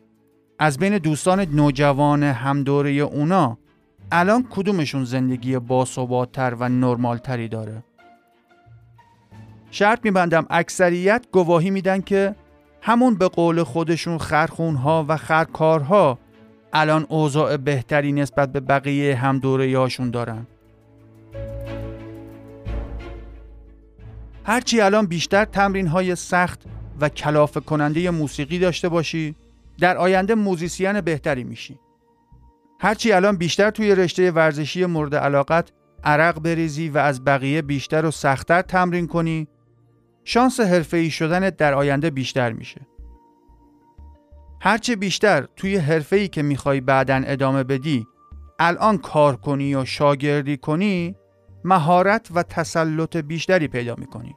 [0.59, 3.59] از بین دوستان نوجوان همدوره اونا
[4.13, 7.85] الان کدومشون زندگی باثباتتر و نرمالتری داره؟
[9.71, 12.35] شرط میبندم اکثریت گواهی میدن که
[12.83, 16.19] همون به قول خودشون خرخونها و خرکارها
[16.73, 20.47] الان اوضاع بهتری نسبت به بقیه هم دوره هاشون دارن.
[24.45, 26.63] هرچی الان بیشتر تمرین های سخت
[27.01, 29.35] و کلافه کننده موسیقی داشته باشی
[29.79, 31.81] در آینده موزیسین بهتری میشی.
[32.81, 35.73] هرچی الان بیشتر توی رشته ورزشی مورد علاقت
[36.05, 39.49] عرق بریزی و از بقیه بیشتر و سختتر تمرین کنی
[40.25, 42.81] شانس حرفه‌ای شدنت در آینده بیشتر میشه.
[44.61, 48.07] هرچه بیشتر توی حرفه‌ای که می‌خوای بعدا ادامه بدی
[48.59, 51.17] الان کار کنی یا شاگردی کنی
[51.65, 54.35] مهارت و تسلط بیشتری پیدا می‌کنی.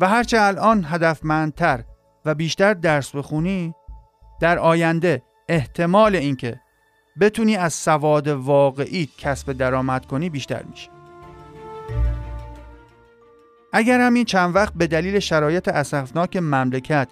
[0.00, 1.84] و هرچه الان هدفمندتر
[2.24, 3.74] و بیشتر درس بخونی
[4.40, 6.60] در آینده احتمال اینکه
[7.20, 10.90] بتونی از سواد واقعی کسب درآمد کنی بیشتر میشه.
[13.72, 17.08] اگر همین چند وقت به دلیل شرایط اسفناک مملکت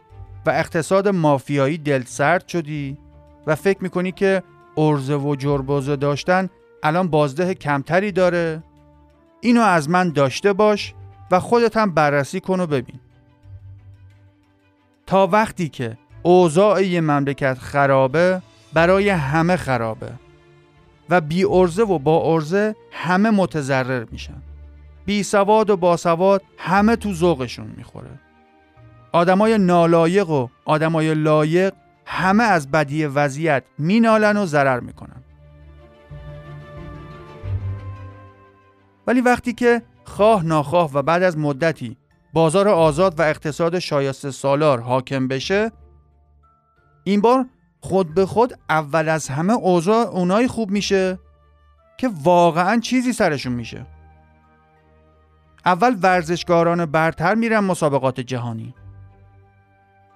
[0.47, 2.99] و اقتصاد مافیایی دل سرد شدی
[3.47, 4.43] و فکر می‌کنی که
[4.77, 6.49] ارزه و جربازه داشتن
[6.83, 8.63] الان بازده کمتری داره
[9.41, 10.95] اینو از من داشته باش
[11.31, 13.01] و خودت هم بررسی کن و ببین.
[15.13, 20.13] تا وقتی که اوضاع یه مملکت خرابه برای همه خرابه
[21.11, 24.43] و بی ارزه و با ارزه همه متضرر میشن.
[25.05, 28.11] بی سواد و باسواد همه تو ذوقشون می‌خوره.
[29.13, 31.73] آدمای نالایق و آدمای لایق
[32.07, 35.23] همه از بدی وضعیت مینالن و ضرر می‌کنن.
[39.07, 41.97] ولی وقتی که خواه ناخواه و بعد از مدتی
[42.33, 45.73] بازار آزاد و اقتصاد شایسته سالار حاکم بشه
[47.05, 47.47] این بار
[47.81, 51.19] خود به خود اول از همه اوضاع اونایی خوب میشه
[51.97, 53.87] که واقعا چیزی سرشون میشه.
[55.67, 58.75] اول ورزشکاران برتر میرن مسابقات جهانی.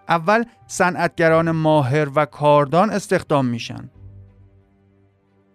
[0.08, 3.90] اول صنعتگران ماهر و کاردان استخدام میشن.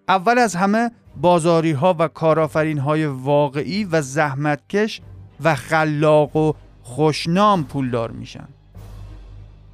[0.07, 5.01] اول از همه بازاری ها و کارافرین های واقعی و زحمتکش
[5.43, 8.47] و خلاق و خوشنام پولدار میشن.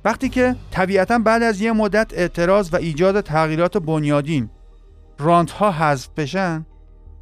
[0.05, 4.49] وقتی که طبیعتا بعد از یه مدت اعتراض و ایجاد تغییرات بنیادین
[5.19, 6.65] رانت ها حذف بشن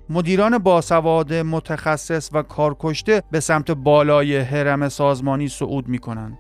[0.10, 6.38] مدیران باسواد متخصص و کارکشته به سمت بالای حرم سازمانی صعود می‌کنن.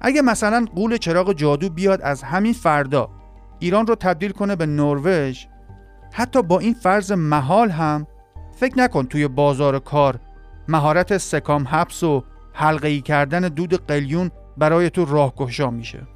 [0.00, 3.10] اگه مثلا قول چراغ جادو بیاد از همین فردا
[3.58, 5.44] ایران رو تبدیل کنه به نروژ
[6.12, 8.06] حتی با این فرض محال هم
[8.60, 10.20] فکر نکن توی بازار کار
[10.68, 16.06] مهارت سکام حبس و حلقه کردن دود قلیون برای تو راهگشا میشه.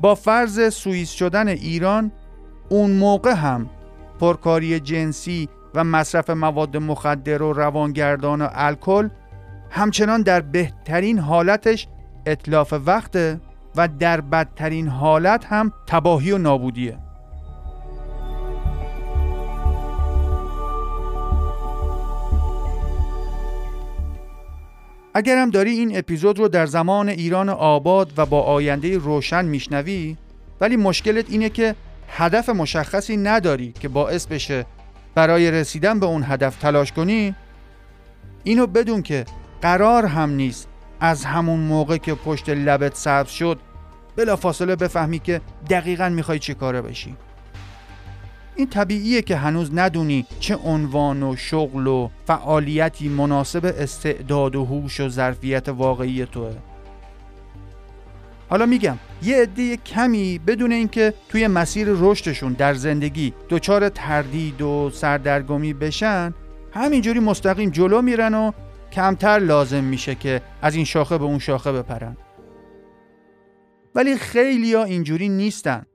[0.00, 2.12] با فرض سوئیس شدن ایران
[2.68, 3.70] اون موقع هم
[4.20, 9.08] پرکاری جنسی و مصرف مواد مخدر و روانگردان و الکل
[9.70, 11.88] همچنان در بهترین حالتش
[12.26, 13.40] اطلاف وقته
[13.76, 17.03] و در بدترین حالت هم تباهی و نابودیه.
[25.14, 30.16] اگرم داری این اپیزود رو در زمان ایران آباد و با آینده روشن میشنوی
[30.60, 31.74] ولی مشکلت اینه که
[32.08, 34.66] هدف مشخصی نداری که باعث بشه
[35.14, 37.34] برای رسیدن به اون هدف تلاش کنی.
[38.44, 39.24] اینو بدون که
[39.62, 40.68] قرار هم نیست
[41.00, 43.58] از همون موقع که پشت لبت سبز شد
[44.16, 47.16] بلا فاصله بفهمی که دقیقا می‌خوای چی کاره بشی.
[48.56, 55.00] این طبیعیه که هنوز ندونی چه عنوان و شغل و فعالیتی مناسب استعداد و هوش
[55.00, 56.56] و ظرفیت واقعی توه.
[58.48, 64.90] حالا میگم یه عده کمی بدون اینکه توی مسیر رشدشون در زندگی دچار تردید و
[64.90, 66.34] سردرگمی بشن
[66.72, 68.52] همینجوری مستقیم جلو میرن و
[68.92, 72.16] کمتر لازم میشه که از این شاخه به اون شاخه بپرن.
[73.94, 75.86] ولی خیلی ها اینجوری نیستن.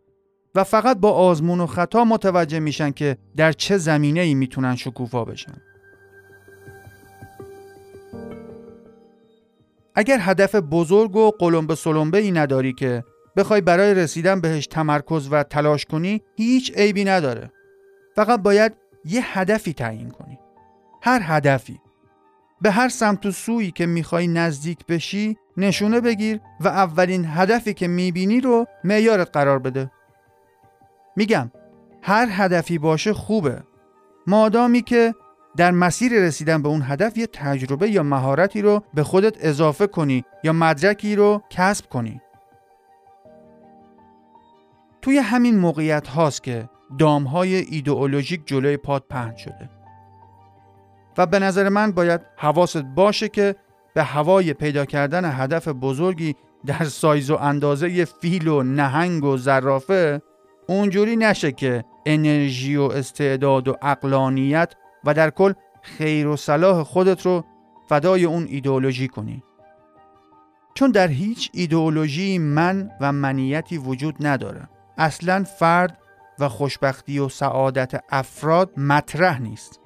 [0.56, 5.26] و فقط با آزمون و خطا متوجه میشن که در چه زمینه ای می‌تونن شکوفا
[5.26, 5.54] بشن.
[9.96, 13.04] اگر هدف بزرگ و قلمبه سلمبه ای نداری که
[13.38, 17.52] بخوای برای رسیدن بهش تمرکز و تلاش کنی هیچ عیبی نداره.
[18.16, 18.74] فقط باید
[19.06, 20.40] یه هدفی تعیین کنی.
[21.02, 21.80] هر هدفی.
[22.62, 27.88] به هر سمت و سویی که می‌خوای نزدیک بشی نشونه بگیر و اولین هدفی که
[27.88, 29.92] می‌بینی رو معیارت قرار بده.
[31.20, 31.52] میگم
[32.02, 33.64] هر هدفی باشه خوبه.
[34.28, 35.16] مادامی که
[35.58, 40.26] در مسیر رسیدن به اون هدف یه تجربه یا مهارتی رو به خودت اضافه کنی
[40.44, 42.22] یا مدرکی رو کسب کنی.
[45.02, 49.70] توی همین موقعیت هاست که دام های ایدئولوژیک جلوی پاد پهن شده.
[51.18, 53.56] و به نظر من باید حواست باشه که
[53.94, 60.22] به هوای پیدا کردن هدف بزرگی در سایز و اندازه فیل و نهنگ و زرافه
[60.70, 67.26] اونجوری نشه که انرژی و استعداد و اقلانیت و در کل خیر و صلاح خودت
[67.26, 67.44] رو
[67.88, 69.44] فدای اون ایدئولوژی کنی.
[70.74, 74.70] چون در هیچ ایدئولوژی من و منیتی وجود نداره.
[74.98, 75.98] اصلا فرد
[76.40, 79.80] و خوشبختی و سعادت افراد مطرح نیست.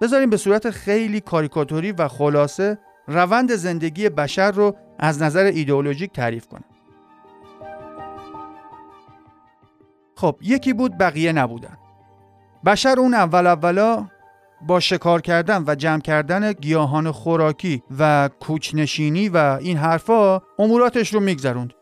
[0.00, 6.46] بذاریم به صورت خیلی کاریکاتوری و خلاصه روند زندگی بشر رو از نظر ایدئولوژیک تعریف
[6.46, 6.64] کنم.
[10.16, 11.76] خب یکی بود بقیه نبودن.
[12.64, 14.06] بشر اون اول اولا
[14.66, 21.20] با شکار کردن و جمع کردن گیاهان خوراکی و کوچنشینی و این حرفا اموراتش رو
[21.20, 21.72] میگذروند.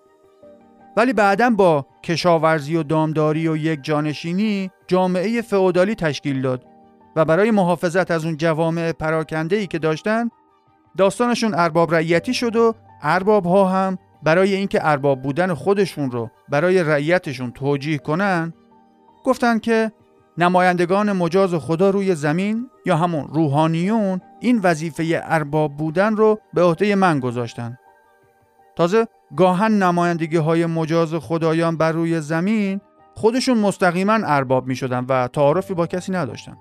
[0.97, 6.65] ولی بعدا با کشاورزی و دامداری و یک جانشینی جامعه فئودالی تشکیل داد
[7.17, 10.31] و برای محافظت از اون جوامع پراکنده ای که داشتن
[10.97, 16.83] داستانشون ارباب رعیتی شد و ارباب ها هم برای اینکه ارباب بودن خودشون رو برای
[16.83, 18.53] رعیتشون توجیه کنن
[19.25, 19.93] گفتن که
[20.39, 26.95] نمایندگان مجاز خدا روی زمین یا همون روحانیون این وظیفه ارباب بودن رو به عهده
[26.95, 27.79] من گذاشتن.
[28.77, 29.07] تازه
[29.37, 32.81] گاهن نمایندگی های مجاز خدایان بر روی زمین
[33.15, 36.57] خودشون مستقیما ارباب می شدن و تعارفی با کسی نداشتن.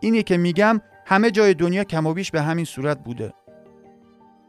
[0.00, 3.32] اینی که میگم همه جای دنیا کم و بیش به همین صورت بوده.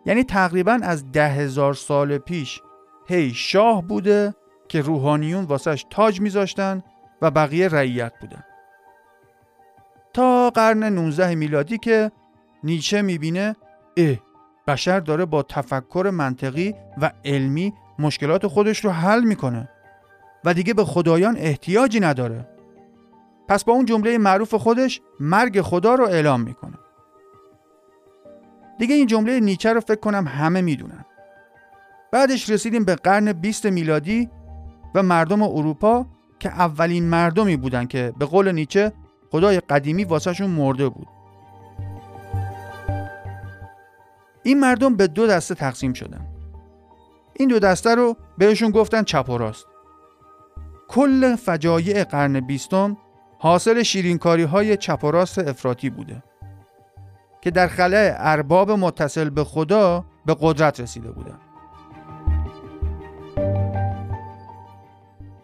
[0.08, 2.62] یعنی تقریبا از ده هزار سال پیش
[3.08, 4.36] هی شاه بوده
[4.68, 6.84] که روحانیون واسش تاج میذاشتن
[7.22, 8.44] و بقیه رعیت بودن.
[10.14, 12.12] تا قرن 19 میلادی که
[12.64, 13.56] نیچه می‌بینه
[13.98, 14.16] اه
[14.68, 19.70] بشر داره با تفکر منطقی و علمی مشکلات خودش رو حل می‌کنه
[20.46, 22.48] و دیگه به خدایان احتیاجی نداره.
[23.48, 26.78] پس با اون جمله معروف خودش مرگ خدا رو اعلام می‌کنه.
[28.80, 31.06] دیگه این جمله نیچه رو فکر کنم همه می‌دونن.
[32.12, 34.30] بعدش رسیدیم به قرن 20 میلادی
[34.96, 36.06] و مردم اروپا
[36.40, 38.94] که اولین مردمی بودن که به قول نیچه
[39.32, 41.08] خدای قدیمی واسهشون مرده بود.
[44.44, 46.28] این مردم به دو دسته تقسیم شدن.
[47.34, 49.66] این دو دسته رو بهشون گفتن چپ و راست.
[50.88, 52.98] کل فجایع قرن بیستم
[53.40, 56.24] حاصل شیرینکاری های چپ و راست افراطی بوده.
[57.48, 61.40] که در خلاه ارباب متصل به خدا به قدرت رسیده بودند.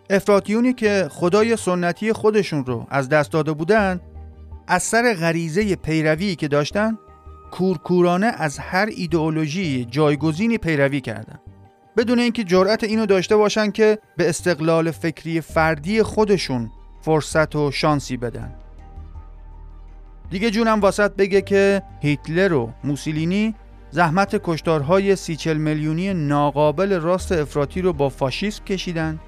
[0.10, 4.02] افراتیونی که خدای سنتی خودشون رو از دست داده بودند
[4.68, 6.98] از سر غریزه پیروی که داشتن
[7.52, 11.42] کورکورانه از هر ایدئولوژی جایگزینی پیروی کردند
[11.98, 18.18] بدون اینکه جرأت اینو داشته باشن که به استقلال فکری فردی خودشون فرصت و شانسی
[18.18, 18.63] بدن
[20.30, 23.56] دیگه جونم واسط بگه که هیتلر و موسولینی
[23.92, 29.20] زحمت کشتارهای سی میلیونی ناقابل راست افراطی رو با فاشیسم کشیدن.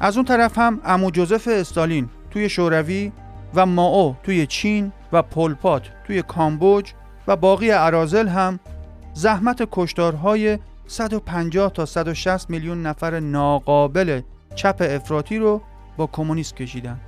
[0.00, 3.12] از اون طرف هم امو جوزف استالین توی شوروی
[3.54, 6.92] و ماو توی چین و پولپات توی کامبوج
[7.26, 8.60] و باقی ارازل هم
[9.14, 14.20] زحمت کشتارهای 150 تا 160 میلیون نفر ناقابل
[14.54, 15.62] چپ افراطی رو
[15.96, 17.00] با کمونیست کشیدن.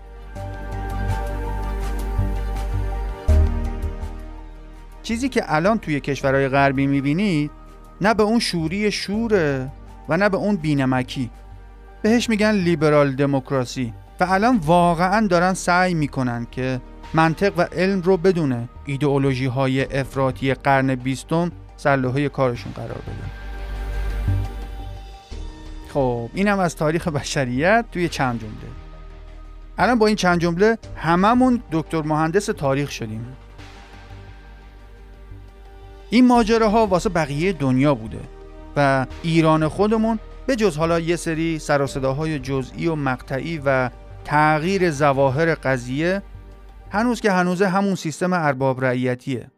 [5.03, 7.51] چیزی که الان توی کشورهای غربی می‌بینید
[8.01, 9.73] نه به اون شوری شوره
[10.09, 11.31] و نه به اون بینمکی.
[12.03, 16.81] بهش میگن لیبرال دموکراسی و الان واقعا دارن سعی می‌کنن که
[17.15, 23.41] منطق و علم رو بدونه ایدئولوژی های افراطی قرن بیستم سرلوحه کارشون قرار بده
[25.95, 28.53] خب اینم از تاریخ بشریت توی چند جمله.
[29.79, 33.27] الان با این چند جمله هممون دکتر مهندس تاریخ شدیم.
[36.11, 38.21] این ماجراها واسه بقیه دنیا بوده
[38.77, 41.87] و ایران خودمون به جز حالا یه سری سر
[42.39, 43.91] جزئی و مقطعی و
[44.25, 46.23] تغییر زواهر قضیه
[46.91, 49.51] هنوز که هنوزه همون سیستم ارباب رعیتیه.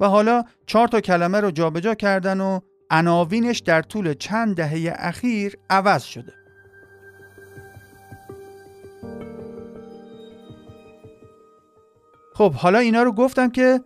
[0.00, 5.56] و حالا چهار تا کلمه رو جابجا کردن و عناوینش در طول چند دهه اخیر
[5.70, 6.32] عوض شده.
[12.34, 13.80] خب حالا اینا رو گفتم که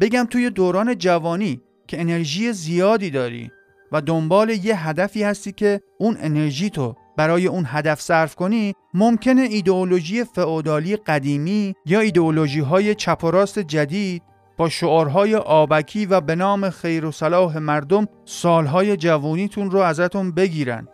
[0.00, 3.50] بگم توی دوران جوانی که انرژی زیادی داری
[3.92, 9.42] و دنبال یه هدفی هستی که اون انرژی تو برای اون هدف صرف کنی ممکنه
[9.42, 14.22] ایدئولوژی فئودالی قدیمی یا ایدئولوژی های چپ و راست جدید
[14.56, 20.88] با شعارهای آبکی و به نام خیر و صلاح مردم سالهای جوانیتون رو ازتون بگیرن.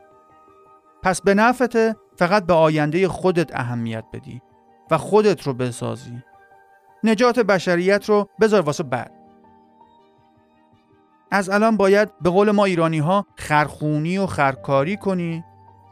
[1.03, 4.41] پس به نفته فقط به آینده خودت اهمیت بدی
[4.91, 6.23] و خودت رو بسازی.
[7.05, 9.13] نجات بشریت رو بذار واسه بعد.
[11.31, 15.45] از الان باید به قول ما ایرانی ها خرخونی و خرکاری کنی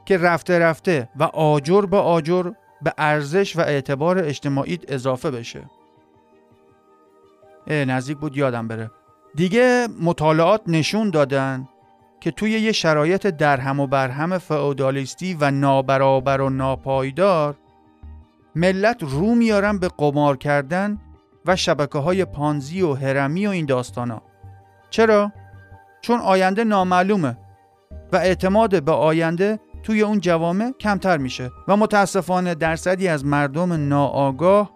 [0.05, 2.51] که رفته رفته و آجر به آجر
[2.83, 5.71] به ارزش و اعتبار اجتماعیت اضافه بشه.
[7.67, 8.91] نزدیک بود یادم بره.
[9.35, 11.69] دیگه مطالعات نشون دادن
[12.21, 17.57] که توی یه شرایط درهم و برهم فئودالیستی و نابرابر و ناپایدار
[18.59, 20.99] ملت رو میارن به قمار کردن
[21.47, 24.23] و شبکه های پانزی و هرمی و این داستان ها.
[24.91, 25.33] چرا؟
[26.01, 27.37] چون آینده نامعلومه
[28.13, 34.71] و اعتماد به آینده توی اون جوامع کمتر میشه و متاسفانه درصدی از مردم ناآگاه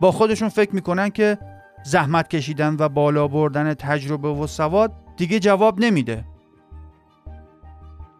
[0.00, 1.38] با خودشون فکر می‌کنن که
[1.84, 6.24] زحمت کشیدن و بالا بردن تجربه و سواد دیگه جواب نمیده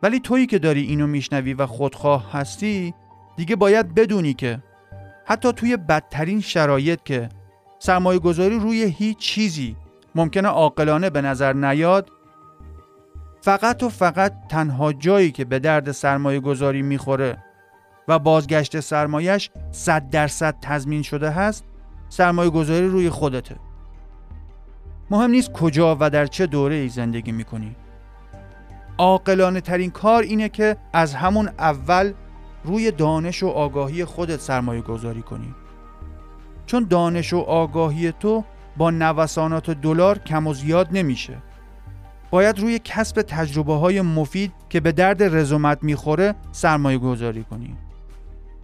[0.02, 2.94] ولی تویی که داری اینو میشنوی و خودخواه هستی
[3.36, 4.62] دیگه باید بدونی که
[5.30, 7.28] حتی توی بدترین شرایط که
[7.78, 9.76] سرمایه گذاری روی هیچ چیزی
[10.14, 12.10] ممکنه عاقلانه به نظر نیاد
[13.40, 17.36] فقط و فقط تنها جایی که به درد سرمایه گذاری می‌خوره
[18.08, 21.64] و بازگشت سرمایش صد درصد تضمین شده هست
[22.08, 23.56] سرمایه گذاری روی خودته.
[25.10, 27.76] مهم نیست کجا و در چه دوره ای زندگی می‌کنی.
[28.98, 32.12] عاقلانه ترین کار اینه که از همون اول
[32.64, 35.54] روی دانش و آگاهی خودت سرمایه گذاری کنی.
[36.66, 38.44] چون دانش و آگاهی تو
[38.76, 41.36] با نوسانات دلار کم و زیاد نمیشه.
[42.30, 47.76] باید روی کسب تجربه های مفید که به درد رزومت می‌خوره سرمایه گذاری کنی.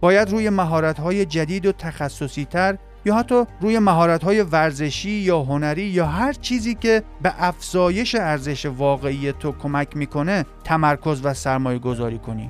[0.01, 5.43] باید روی مهارت های جدید و تخصصی تر یا حتی روی مهارت های ورزشی یا
[5.43, 11.79] هنری یا هر چیزی که به افزایش ارزش واقعی تو کمک می‌کنه تمرکز و سرمایه
[11.79, 12.49] گذاری کنی.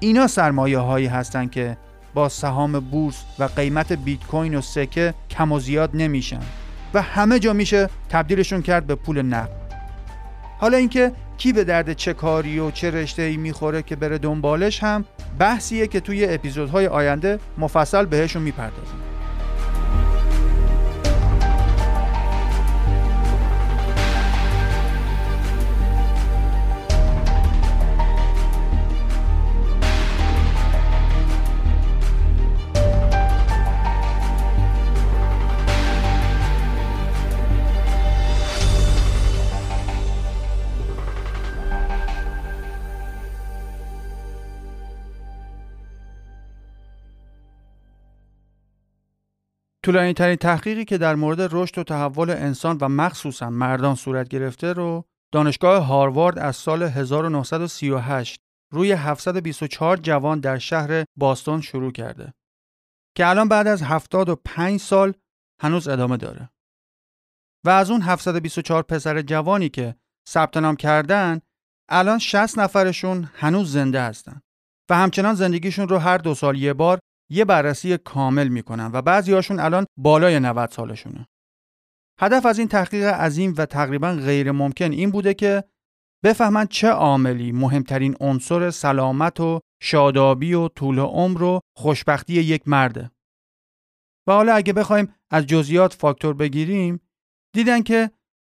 [0.00, 1.76] اینا سرمایه هایی هستن که
[2.14, 6.40] با سهام بورس و قیمت بیت کوین و سکه کم و زیاد نمیشن
[6.94, 9.60] و همه جا میشه تبدیلشون کرد به پول نقد.
[10.58, 14.82] حالا اینکه کی به درد چه کاری و چه رشته ای می‌خوره که بره دنبالش
[14.82, 15.04] هم
[15.38, 18.99] بحثیه که توی اپیزودهای آینده مفصل بهشون می‌پردازیم.
[49.90, 54.72] طولانی ترین تحقیقی که در مورد رشد و تحول انسان و مخصوصا مردان صورت گرفته
[54.72, 58.40] رو دانشگاه هاروارد از سال 1938
[58.72, 62.34] روی 724 جوان در شهر باستون شروع کرده
[63.16, 65.14] که الان بعد از 75 سال
[65.60, 66.50] هنوز ادامه داره.
[67.66, 69.94] و از اون 724 پسر جوانی که
[70.28, 71.40] ثبت نام کردن
[71.88, 74.40] الان 60 نفرشون هنوز زنده هستن
[74.90, 76.98] و همچنان زندگیشون رو هر دو سال یه بار
[77.30, 81.26] یه بررسی کامل می‌کنن و بعضی هاشون الان بالای 90 سالشونه.
[82.20, 85.64] هدف از این تحقیق عظیم و تقریبا غیر ممکن این بوده که
[86.24, 93.10] بفهمن چه عاملی مهمترین عنصر سلامت و شادابی و طول عمر و خوشبختی یک مرده.
[94.28, 97.00] و حالا اگه بخوایم از جزئیات فاکتور بگیریم
[97.54, 98.10] دیدن که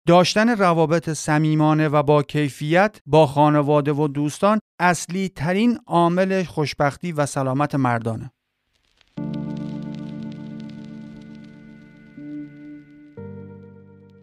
[0.07, 7.27] داشتن روابط صمیمانه و با کیفیت با خانواده و دوستان اصلی ترین عامل خوشبختی و
[7.27, 8.34] سلامت مردانه.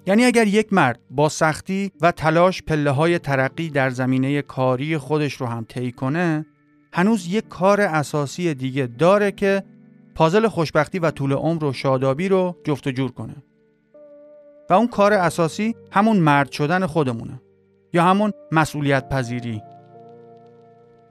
[0.06, 5.34] یعنی اگر یک مرد با سختی و تلاش پله های ترقی در زمینه کاری خودش
[5.34, 6.46] رو هم طی کنه
[6.94, 9.64] هنوز یک کار اساسی دیگه داره که
[10.16, 13.36] پازل خوشبختی و طول عمر و شادابی رو جفت و جور کنه.
[14.70, 17.42] و اون کار اساسی همون مرد شدن خودمونه
[17.94, 19.62] یا همون مسئولیت پذیری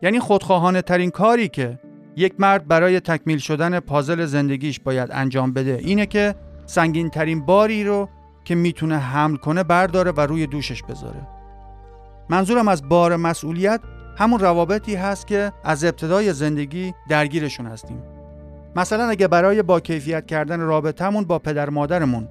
[0.03, 1.79] یعنی خودخواهانه ترین کاری که
[2.17, 6.35] یک مرد برای تکمیل شدن پازل زندگیش باید انجام بده اینه که
[6.67, 8.09] سنگین ترین باری رو
[8.51, 11.21] که می‌تونه حمل کنه برداره و روی دوشش بذاره.
[12.29, 13.81] منظورم از بار مسئولیت
[14.19, 18.03] همون روابطی هست که از ابتدای زندگی درگیرشون هستیم.
[18.77, 22.29] مثلا اگه برای با کیفیت کردن رابطمون با پدر مادرمون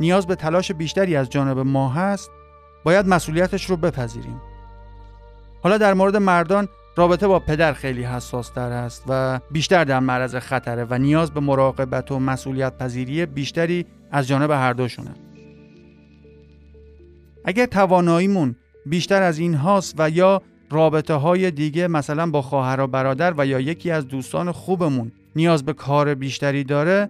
[0.00, 2.30] نیاز به تلاش بیشتری از جانب ما هست
[2.84, 4.40] باید مسئولیتش رو بپذیریم.
[5.62, 10.36] حالا در مورد مردان رابطه با پدر خیلی حساس تر است و بیشتر در معرض
[10.36, 15.10] خطره و نیاز به مراقبت و مسئولیت پذیری بیشتری از جانب هر دوشونه.
[17.46, 22.86] اگر تواناییمون بیشتر از این هاست و یا رابطه های دیگه مثلا با خواهر و
[22.86, 27.08] برادر و یا یکی از دوستان خوبمون نیاز به کار بیشتری داره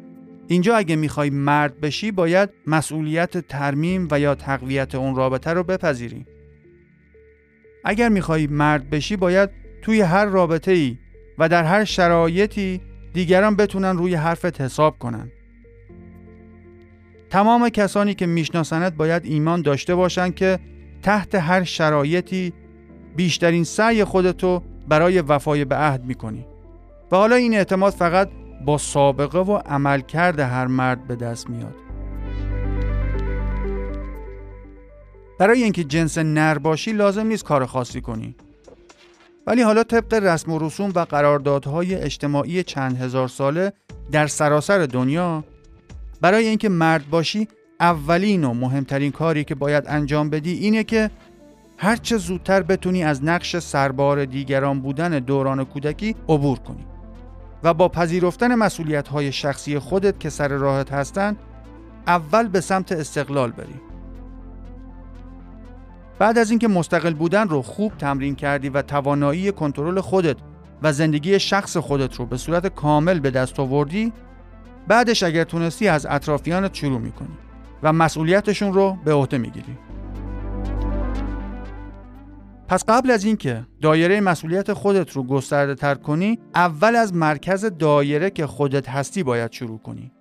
[0.48, 6.26] اینجا اگه می‌خوای مرد بشی باید مسئولیت ترمیم و یا تقویت اون رابطه رو بپذیری.
[7.84, 9.50] اگر می‌خوای مرد بشی باید
[9.82, 10.98] توی هر رابطه ای
[11.38, 12.80] و در هر شرایطی
[13.12, 15.32] دیگران بتونن روی حرفت حساب کنن.
[17.30, 20.58] تمام کسانی که می‌شناسند باید ایمان داشته باشند که
[21.02, 22.52] تحت هر شرایطی
[23.16, 26.46] بیشترین سعی خودتو برای وفای به عهد می‌کنی.
[27.12, 28.28] و حالا این اعتماد فقط
[28.64, 31.74] با سابقه و عملکرد هر مرد به دست میاد.
[35.38, 38.36] برای اینکه جنس نر باشی لازم نیست کار خاصی کنی.
[39.46, 43.72] ولی حالا طبق رسم و رسوم و قراردادهای اجتماعی چند هزار ساله
[44.12, 45.44] در سراسر دنیا
[46.20, 47.48] برای اینکه مرد باشی
[47.80, 51.10] اولین و مهمترین کاری که باید انجام بدی اینه که
[51.78, 56.86] هرچه زودتر بتونی از نقش سربار دیگران بودن دوران کودکی عبور کنی
[57.62, 61.36] و با پذیرفتن مسئولیت های شخصی خودت که سر راحت هستن
[62.06, 63.80] اول به سمت استقلال بری.
[66.18, 70.36] بعد از اینکه مستقل بودن رو خوب تمرین کردی و توانایی کنترل خودت
[70.82, 74.12] و زندگی شخص خودت رو به صورت کامل به دست آوردی
[74.88, 77.36] بعدش اگر تونستی از اطرافیانت شروع می‌کنی
[77.82, 79.78] و مسئولیتشون رو به عهده می‌گیری.
[82.68, 88.30] پس قبل از اینکه دایره مسئولیت خودت رو گسترده تر کنی اول از مرکز دایره
[88.30, 90.12] که خودت هستی باید شروع کنی.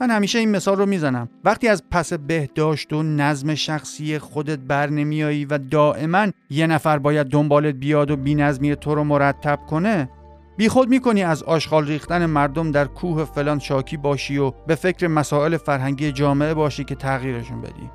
[0.00, 1.28] من همیشه این مثال رو می‌زنم.
[1.44, 7.26] وقتی از پس بهداشت و نظم شخصی خودت بر نمیایی و دائما یه نفر باید
[7.26, 10.08] دنبالت بیاد و بینظمی تو رو مرتب کنه
[10.56, 15.06] بی خود می‌کنی از آشغال ریختن مردم در کوه فلان شاکی باشی و به فکر
[15.06, 17.90] مسائل فرهنگی جامعه باشی که تغییرشون بدی.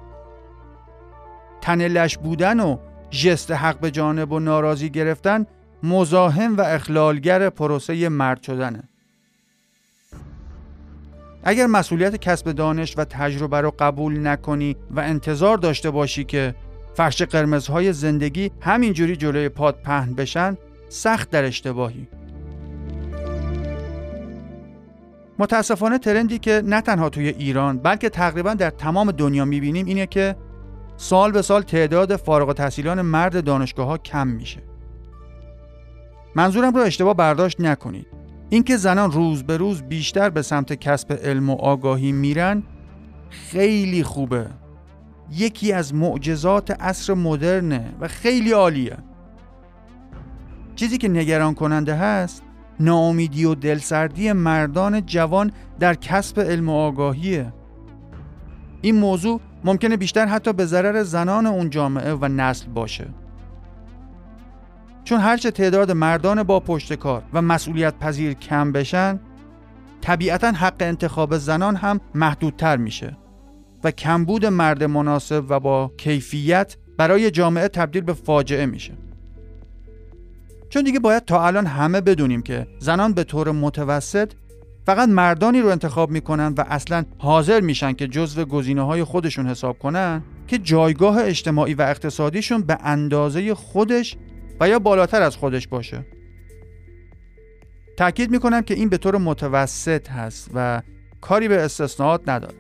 [1.62, 2.78] تنلش بودن و
[3.12, 5.46] ژست حق به جانب و ناراضی گرفتن
[5.84, 8.84] مزاحم و اخلالگر پروسه مرد شدنه.
[11.44, 16.56] اگر مسئولیت کسب دانش و تجربه رو قبول نکنی و انتظار داشته باشی که
[16.94, 20.58] فرش قرمزهای زندگی همینجوری جلوی پاد پهن بشن
[20.90, 22.08] سخت در اشتباهی.
[25.40, 30.36] متاسفانه ترندی که نه تنها توی ایران بلکه تقریبا در تمام دنیا می‌بینیم اینه که
[30.98, 34.64] سال به سال تعداد فارغ تحصیلان مرد دانشگاه ها کم میشه.
[36.36, 38.08] منظورم رو اشتباه برداشت نکنید.
[38.50, 42.64] اینکه زنان روز به روز بیشتر به سمت کسب علم و آگاهی میرن
[43.30, 44.48] خیلی خوبه.
[45.32, 48.98] یکی از معجزات عصر مدرنه و خیلی عالیه.
[50.76, 52.44] چیزی که نگران کننده هست
[52.80, 57.54] ناامیدی و دلسردی مردان جوان در کسب علم و آگاهیه.
[58.82, 63.08] این موضوع ممکنه بیشتر حتی به ضرر زنان اون جامعه و نسل باشه.
[65.04, 69.20] چون هرچه تعداد مردان با پشت کار و مسئولیت پذیر کم بشن
[70.02, 73.18] طبیعتا حق انتخاب زنان هم محدودتر میشه
[73.84, 78.94] و کمبود مرد مناسب و با کیفیت برای جامعه تبدیل به فاجعه میشه.
[80.70, 84.32] چون دیگه باید تا الان همه بدونیم که زنان به طور متوسط
[84.86, 89.80] فقط مردانی رو انتخاب می‌کنن و اصلا حاضر میشن که جزو گزینه های خودشون حساب
[89.80, 94.18] کنن که جایگاه اجتماعی و اقتصادیشون به اندازه خودش
[94.60, 96.06] و یا بالاتر از خودش باشه.
[97.98, 100.82] تاکید می‌کنم که این به طور متوسط هست و
[101.22, 102.56] کاری به استثناءات نداره.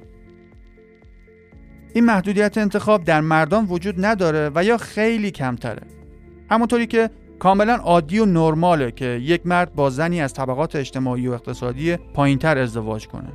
[1.93, 5.81] این محدودیت انتخاب در مردان وجود نداره و یا خیلی کمتره.
[6.51, 11.31] همونطوری که کاملا عادی و نرماله که یک مرد با زنی از طبقات اجتماعی و
[11.31, 13.29] اقتصادی پایینتر ازدواج کنه.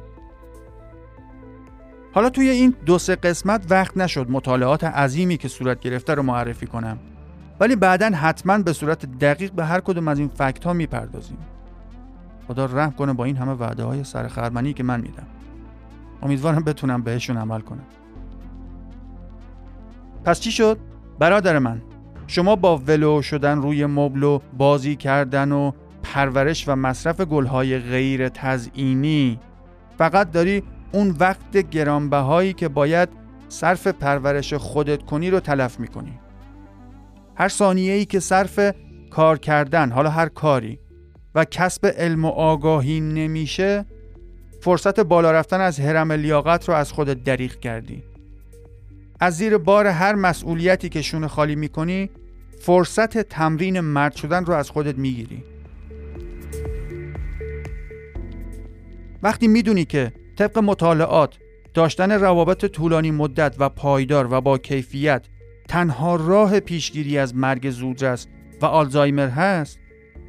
[2.14, 6.66] حالا توی این دو سه قسمت وقت نشد مطالعات عظیمی که صورت گرفته رو معرفی
[6.66, 6.98] کنم.
[7.60, 11.38] ولی بعدا حتما به صورت دقیق به هر کدوم از این فکت ها می‌پردازیم.
[12.48, 15.26] خدا رحم کنه با این همه وعده های سرخرمنی که من میدم.
[16.22, 17.84] امیدوارم بتونم بهشون عمل کنم.
[20.24, 20.78] پس چی شد؟
[21.18, 21.82] برادر من.
[22.26, 25.72] شما با ولو شدن روی مبل و بازی کردن و
[26.02, 29.40] پرورش و مصرف گلهای غیر تزئینی
[29.98, 30.62] فقط داری
[30.92, 33.08] اون وقت گرانبهایی که باید
[33.48, 36.18] صرف پرورش خودت کنی رو تلف می‌کنی.
[37.36, 38.74] هر ثانیه ای که صرف
[39.10, 40.78] کار کردن حالا هر کاری
[41.34, 43.84] و کسب علم و آگاهی نمیشه
[44.60, 48.13] فرصت بالا رفتن از هرم لیاقت رو از خودت دریغ کردی.
[49.20, 52.10] از زیر بار هر مسئولیتی که شونه خالی می‌کنی
[52.60, 55.44] فرصت تمرین مرد شدن رو از خودت می‌گیری.
[59.22, 61.38] وقتی می‌دونی که طبق مطالعات
[61.74, 65.26] داشتن روابط طولانی مدت و پایدار و با کیفیت
[65.68, 68.26] تنها راه پیشگیری از مرگ زودرس
[68.62, 69.78] و آلزایمر هست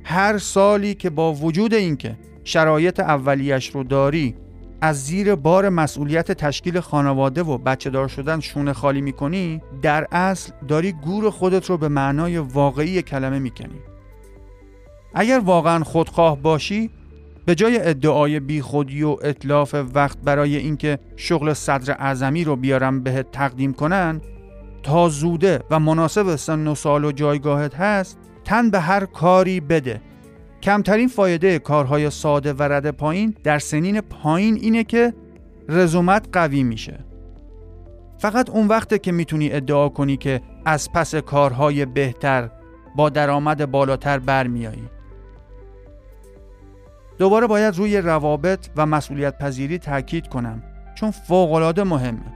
[0.04, 4.36] هر سالی که با وجود اینکه شرایط اولیش رو داری
[4.82, 10.52] از زیر بار مسئولیت تشکیل خانواده و بچه دار شدن شونه خالی می‌کنی در اصل
[10.68, 13.80] داری گور خودت رو به معنای واقعی کلمه می‌کنی.
[15.14, 16.90] اگر واقعا خودخواه باشی
[17.46, 23.32] به جای ادعای بیخودی و اطلاف وقت برای اینکه شغل صدر اعظمی رو بیارم بهت
[23.32, 24.22] تقدیم کنن
[24.84, 30.02] تا زوده و مناسب سن و سال و جایگاهت هست تن به هر کاری بده.
[30.66, 35.14] کمترین فایده کارهای ساده و رد پایین در سنین پایین اینه که
[35.70, 37.00] رزومت قوی میشه.
[38.18, 42.50] فقط اون وقته که می‌تونی ادعا کنی که از پس کارهای بهتر
[42.96, 44.90] با درآمد بالاتر برمیایی.
[47.18, 50.64] دوباره باید روی روابط و مسئولیت پذیری تاکید کنم
[50.96, 52.34] چون فوقالعاده مهمه.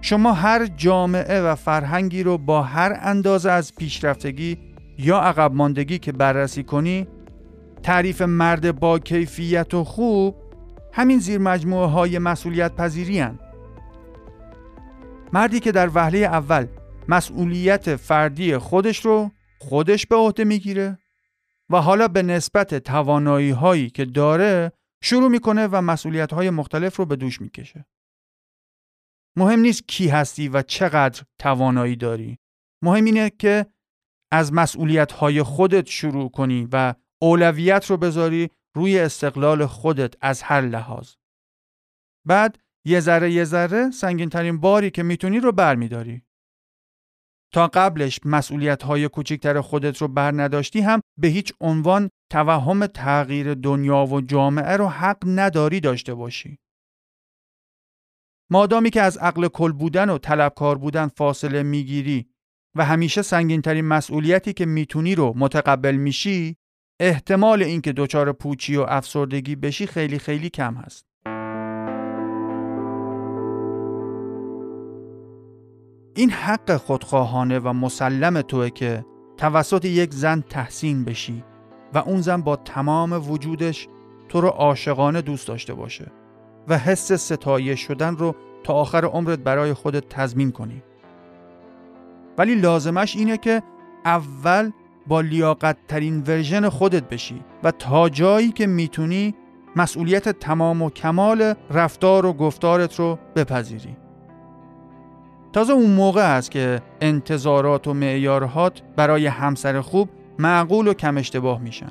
[0.00, 4.65] شما هر جامعه و فرهنگی رو با هر اندازه از پیشرفتگی
[4.98, 7.06] یا عقب ماندگی که بررسی کنی
[7.82, 10.36] تعریف مرد با کیفیت و خوب
[10.92, 13.38] همین زیر مجموعه های مسئولیت پذیری هن.
[15.32, 16.66] مردی که در وهله اول
[17.08, 20.98] مسئولیت فردی خودش رو خودش به عهده می‌گیره
[21.70, 24.72] و حالا به نسبت توانایی هایی که داره
[25.02, 27.86] شروع می‌کنه و مسئولیت های مختلف رو به دوش می‌کشه.
[29.36, 32.38] مهم نیست کی هستی و چقدر توانایی داری.
[32.82, 33.66] مهم اینه که
[34.30, 40.60] از مسئولیت های خودت شروع کنی و اولویت رو بذاری روی استقلال خودت از هر
[40.60, 41.14] لحاظ.
[42.26, 46.22] بعد یه ذره یه ذره سنگین ترین باری که می‌تونی رو برمیداری.
[47.52, 53.54] تا قبلش مسئولیت های کوچکتر خودت رو بر نداشتی هم به هیچ عنوان توهم تغییر
[53.54, 56.58] دنیا و جامعه رو حق نداری داشته باشی.
[58.50, 62.30] مادامی که از عقل کل بودن و طلبکار بودن فاصله می‌گیری
[62.76, 66.56] و همیشه سنگین ترین مسئولیتی که می‌تونی رو متقبل میشی
[67.00, 71.06] احتمال اینکه دچار پوچی و افسردگی بشی خیلی خیلی کم هست.
[76.16, 79.04] این حق خودخواهانه و مسلم توه که
[79.36, 81.44] توسط یک زن تحسین بشی
[81.94, 83.88] و اون زن با تمام وجودش
[84.28, 86.12] تو رو عاشقانه دوست داشته باشه
[86.68, 90.82] و حس ستایش شدن رو تا آخر عمرت برای خودت تضمین کنی.
[92.38, 93.62] ولی لازمش اینه که
[94.04, 94.70] اول
[95.06, 99.34] با لیاقت ترین ورژن خودت بشی و تا جایی که می‌تونی
[99.76, 103.96] مسئولیت تمام و کمال رفتار و گفتارت رو بپذیری.
[105.52, 110.08] تازه اون موقع است که انتظارات و معیارهات برای همسر خوب
[110.38, 111.90] معقول و کم اشتباه میشن.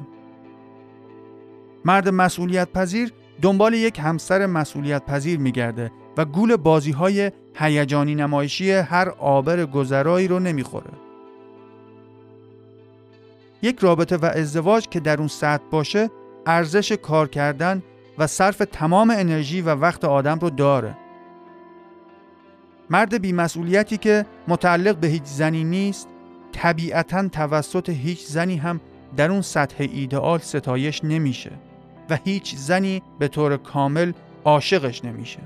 [1.86, 8.72] مرد مسئولیت پذیر دنبال یک همسر مسئولیت پذیر میگرده و گول بازی های هیجانی نمایشی
[8.72, 10.92] هر آبر گذرایی رو نمی‌خوره.
[13.62, 16.10] یک رابطه و ازدواج که در اون سطح باشه
[16.46, 17.84] ارزش کار کردن
[18.18, 20.98] و صرف تمام انرژی و وقت آدم رو داره
[22.90, 26.08] مرد بیمسئولیتی که متعلق به هیچ زنی نیست
[26.52, 28.82] طبیعتا توسط هیچ زنی هم
[29.18, 31.52] در اون سطح ایدئال ستایش نمیشه
[32.10, 34.12] و هیچ زنی به طور کامل
[34.46, 35.40] عاشقش نمیشه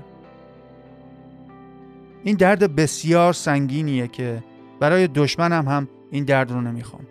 [2.24, 4.44] این درد بسیار سنگینیه که
[4.80, 7.06] برای دشمنم هم این درد رو نمی‌خوام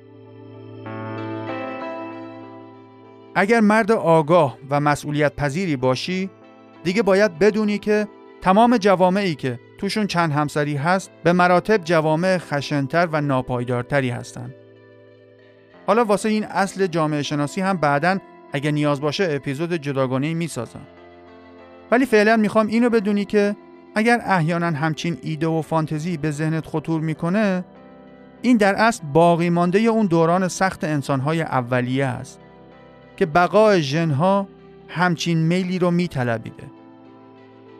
[3.35, 6.29] اگر مرد آگاه و مسئولیت پذیری باشی
[6.83, 8.07] دیگه باید بدونی که
[8.41, 14.53] تمام جوامعی که توشون چند همسری هست به مراتب جوامع خشنتر و ناپایدارتری هستند.
[15.87, 18.17] حالا واسه این اصل جامعه شناسی هم بعدا
[18.53, 20.87] اگه نیاز باشه اپیزود جداگانه می‌سازم.
[21.91, 23.55] ولی فعلا می‌خوام اینو بدونی که
[23.95, 27.65] اگر احیانا همچین ایده و فانتزی به ذهنت خطور می‌کنه
[28.41, 32.39] این در اصل باقی مانده اون دوران سخت انسانهای اولیه است
[33.17, 34.47] که بقای ژنها
[34.87, 36.63] همچین میلی رو میطلبیده.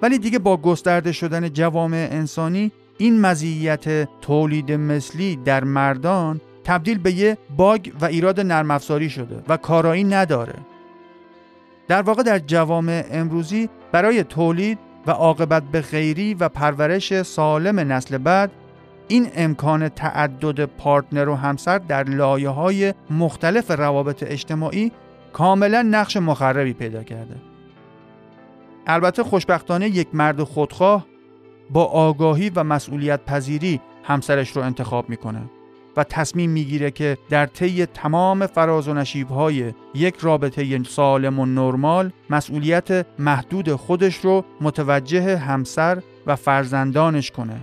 [0.02, 7.12] ولی دیگه با گسترده شدن جوامع انسانی این مزیت تولید مثلی در مردان تبدیل به
[7.12, 10.56] یه باگ و ایراد نرم افزاری شده و کارایی نداره.
[11.88, 18.18] در واقع در جوامع امروزی برای تولید و عاقبت به غیری و پرورش سالم نسل
[18.18, 18.52] بعد
[19.08, 24.92] این امکان تعدد پارتنر و همسر در لایه های مختلف روابط اجتماعی
[25.34, 27.36] کاملا نقش مخربی پیدا کرده.
[28.88, 31.06] البته خوشبختانه یک مرد خودخواه
[31.70, 35.42] با آگاهی و مسئولیت پذیری همسرش رو انتخاب می‌کنه
[36.00, 42.12] و تصمیم می‌گیره که در طی تمام فراز و های یک رابطه سالم و نرمال
[42.30, 47.60] مسئولیت محدود خودش رو متوجه همسر و فرزندانش کنه.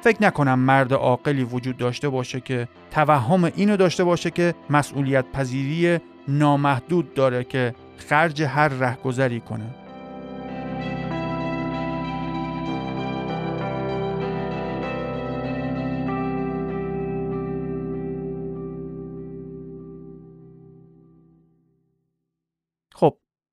[0.00, 5.98] فکر نکنم مرد عاقلی وجود داشته باشه که توهم اینو داشته باشه که مسئولیت پذیری
[6.28, 7.74] نامحدود داره که
[8.08, 9.74] خرج هر رهگذری کنه.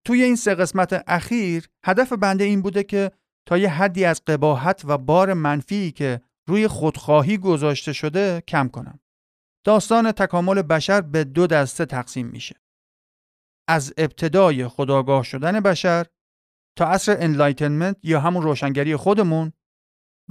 [0.08, 3.12] توی این سه قسمت اخیر هدف بنده این بوده که
[3.48, 9.00] تا یه حدی از قباحت و بار منفی که روی خودخواهی گذاشته شده کم کنم.
[9.66, 12.56] داستان تکامل بشر به دو دسته تقسیم میشه.
[13.68, 16.06] از ابتدای خودآگاه شدن بشر
[16.78, 19.54] تا عصر Enlightenment یا همون روشنگری خودمون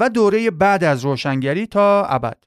[0.01, 2.45] و دوره بعد از روشنگری تا ابد.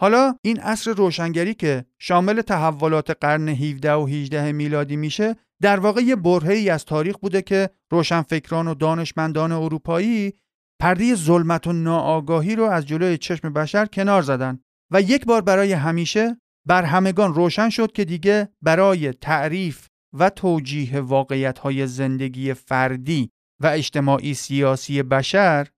[0.00, 6.00] حالا این عصر روشنگری که شامل تحولات قرن 17 و 18 میلادی میشه در واقع
[6.00, 10.32] یه برهه‌ای از تاریخ بوده که روشنفکران و دانشمندان اروپایی
[10.80, 14.58] پرده ظلمت و ناآگاهی رو از جلوی چشم بشر کنار زدن
[14.92, 19.88] و یک بار برای همیشه بر همگان روشن شد که دیگه برای تعریف
[20.18, 23.30] و توجیه واقعیت های زندگی فردی
[23.60, 25.68] و اجتماعی سیاسی بشر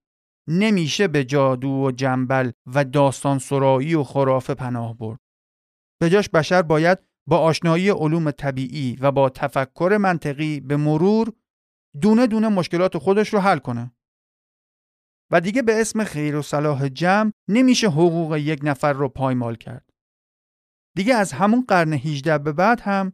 [0.47, 5.19] نمیشه به جادو و جنبل و داستان سرایی و خرافه پناه برد.
[6.01, 11.33] به جاش بشر باید با آشنایی علوم طبیعی و با تفکر منطقی به مرور
[12.01, 13.91] دونه دونه مشکلات خودش رو حل کنه.
[15.31, 19.89] و دیگه به اسم خیر و صلاح جمع نمیشه حقوق یک نفر رو پایمال کرد.
[20.95, 23.13] دیگه از همون قرن 18 به بعد هم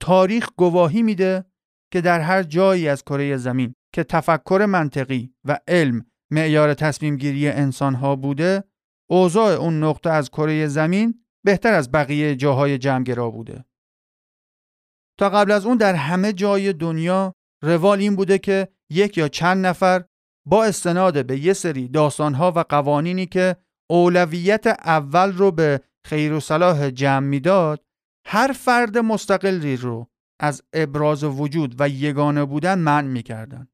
[0.00, 1.44] تاریخ گواهی میده
[1.92, 7.48] که در هر جایی از کره زمین که تفکر منطقی و علم معیار تصمیم گیری
[7.48, 8.64] انسان ها بوده
[9.10, 13.64] اوضاع اون نقطه از کره زمین بهتر از بقیه جاهای جمعگرا بوده.
[15.18, 19.66] تا قبل از اون در همه جای دنیا روال این بوده که یک یا چند
[19.66, 20.04] نفر
[20.46, 23.56] با استناد به یه سری داستانها و قوانینی که
[23.90, 27.84] اولویت اول رو به خیر و صلاح جمع می‌داد
[28.26, 30.10] هر فرد مستقلی رو
[30.40, 33.68] از ابراز وجود و یگانه بودن منع می‌کردن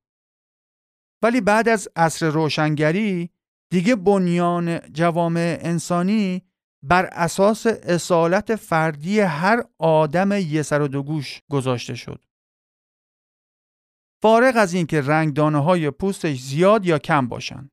[1.22, 3.30] ولی بعد از عصر روشنگری
[3.70, 6.42] دیگه بنیان جوامع انسانی
[6.82, 12.24] بر اساس اصالت فردی هر آدم یه سر و دو گوش گذاشته شد.
[14.22, 17.70] فارغ از اینکه رنگ دانه های پوستش زیاد یا کم باشن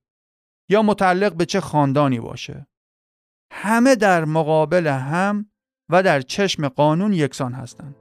[0.69, 2.67] یا متعلق به چه خاندانی باشه
[3.51, 5.51] همه در مقابل هم
[5.89, 7.95] و در چشم قانون یکسان هستند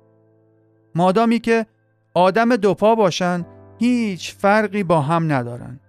[0.94, 1.66] مادامی که
[2.14, 5.80] آدم دوپا باشن هیچ فرقی با هم ندارن.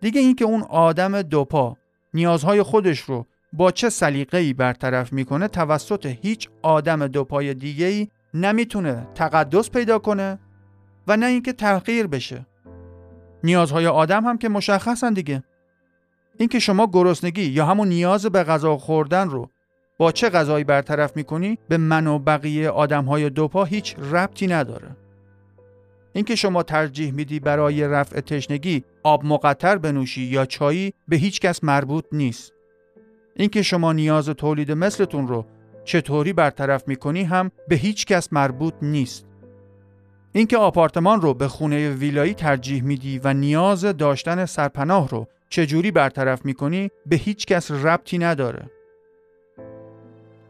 [0.00, 1.76] دیگه اینکه اون آدم دوپا
[2.14, 9.70] نیازهای خودش رو با چه سلیقه‌ای برطرف می‌کنه توسط هیچ آدم دوپای دیگه‌ای نمی‌تونه تقدس
[9.70, 10.38] پیدا کنه
[11.06, 12.46] و نه اینکه تغییر بشه.
[13.44, 15.42] نیازهای آدم هم که مشخصن دیگه.
[16.38, 19.50] اینکه شما گرسنگی یا همون نیاز به غذا خوردن رو
[19.98, 24.96] با چه غذایی برطرف می‌کنی به من و بقیه آدم های دوپا هیچ ربطی نداره.
[26.12, 31.64] اینکه شما ترجیح میدی برای رفع تشنگی آب مقطر بنوشی یا چایی به هیچ کس
[31.64, 32.52] مربوط نیست.
[33.36, 35.46] اینکه شما نیاز تولید مثلتون رو
[35.84, 39.26] چطوری برطرف می‌کنی هم به هیچ کس مربوط نیست.
[40.32, 46.44] اینکه آپارتمان رو به خونه ویلایی ترجیح میدی و نیاز داشتن سرپناه رو چجوری برطرف
[46.44, 48.70] می‌کنی به هیچ کس ربطی نداره.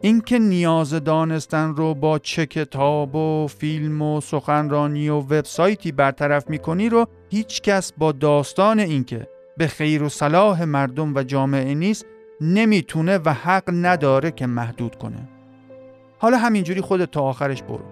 [0.01, 6.89] اینکه نیاز دانستن رو با چه کتاب و فیلم و سخنرانی و وبسایتی برطرف می‌کنی
[6.89, 12.07] رو هیچ کس با داستان اینکه به خیر و صلاح مردم و جامعه نیست
[12.41, 15.29] نمی‌تونه و حق نداره که محدود کنه.
[16.19, 17.85] حالا همینجوری خودت تا آخرش برو.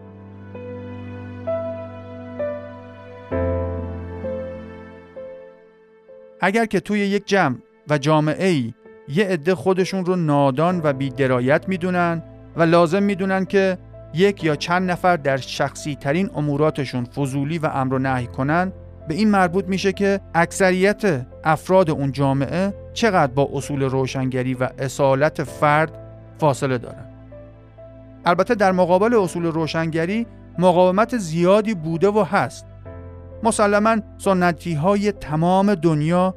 [6.41, 7.57] اگر که توی یک جمع
[7.89, 8.75] و جامعه ای
[9.09, 12.23] یه عده خودشون رو نادان و بیدرایت می‌دونن
[12.57, 13.79] و لازم می‌دونن که
[14.15, 18.73] یک یا چند نفر در شخصی ترین اموراتشون فضولی و امر و نهی کنن.
[19.09, 25.45] به این مربوط میشه که اکثریت افراد اون جامعه چقدر با اصول روشنگری و اصالت
[25.45, 25.93] فرد
[26.39, 27.05] فاصله دارن.
[28.25, 30.27] البته در مقابل اصول روشنگری
[30.59, 32.67] مقاومت زیادی بوده و هست.
[33.43, 36.35] مسلما سنتی های تمام دنیا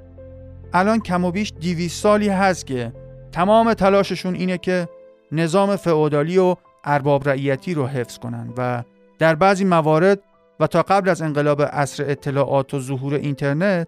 [0.73, 2.93] الان کم و بیش 200 سالی هست که
[3.31, 4.89] تمام تلاششون اینه که
[5.31, 8.83] نظام فئودالی و ارباب رعیتی رو حفظ کنن و
[9.19, 10.19] در بعضی موارد
[10.59, 13.87] و تا قبل از انقلاب عصر اطلاعات و ظهور اینترنت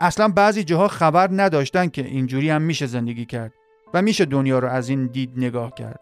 [0.00, 3.52] اصلا بعضی جاها خبر نداشتن که اینجوری هم میشه زندگی کرد
[3.94, 6.00] و میشه دنیا رو از این دید نگاه کرد.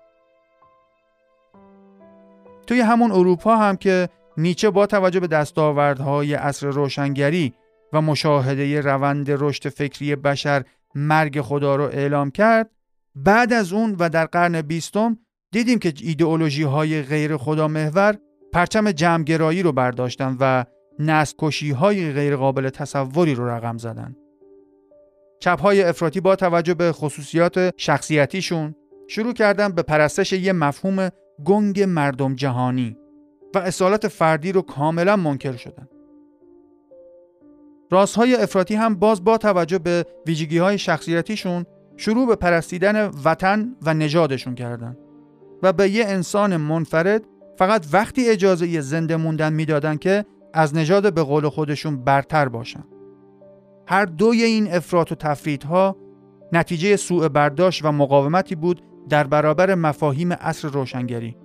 [2.67, 7.55] توی همون اروپا هم که نیچه با توجه به دستاوردهای عصر روشنگری
[7.93, 10.65] و مشاهده روند رشد فکری بشر
[10.95, 12.71] مرگ خدا رو اعلام کرد
[13.15, 15.19] بعد از اون و در قرن بیستم
[15.53, 18.19] دیدیم که ایدئولوژی های غیر خدا محور
[18.53, 20.65] پرچم جمعگرایی رو برداشتن و
[20.99, 24.17] نسل های غیر قابل تصوری رو رقم زدن.
[25.41, 28.75] چپ های افراطی با توجه به خصوصیات شخصیتیشون
[29.09, 31.11] شروع کردن به پرستش یه مفهوم
[31.45, 32.97] گنگ مردم جهانی
[33.55, 35.89] و اصالت فردی رو کاملا منکر شدن.
[37.91, 41.67] راست های افراطی هم باز با توجه به ویژگی های شخصیتیشون
[41.97, 44.97] شروع به پرستیدن وطن و نژادشون کردن
[45.63, 47.23] و به یه انسان منفرد
[47.59, 50.25] فقط وقتی اجازه زنده موندن می‌دادن که
[50.55, 52.85] از نژاد به قول خودشون برتر باشن.
[53.87, 55.97] هر دوی این افراط و تفریدها
[56.53, 61.37] نتیجه سوء برداشت و مقاومتی بود در برابر مفاهیم اصر روشنگری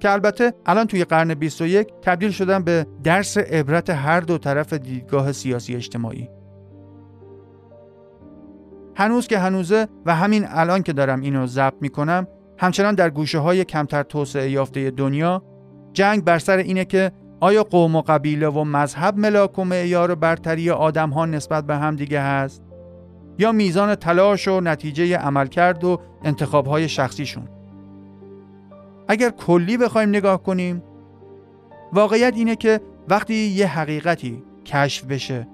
[0.00, 5.32] که البته الان توی قرن 21 تبدیل شدن به درس عبرت هر دو طرف دیدگاه
[5.32, 6.28] سیاسی اجتماعی.
[8.96, 12.26] هنوز که هنوزه و همین الان که دارم اینو ضبط می‌کنم
[12.58, 15.42] همچنان در گوشه های کمتر توسعه یافته دنیا
[15.92, 20.70] جنگ بر سر اینه که آیا قوم و قبیله و مذهب ملاک و معیار برتری
[20.70, 22.62] آدم ها نسبت به هم دیگه هست؟
[23.38, 27.48] یا میزان تلاش و نتیجه عملکرد و انتخاب های شخصیشون؟
[29.08, 30.82] اگر کلی بخوایم نگاه کنیم
[31.92, 35.48] واقعیت اینه که وقتی یه حقیقتی کشف بشه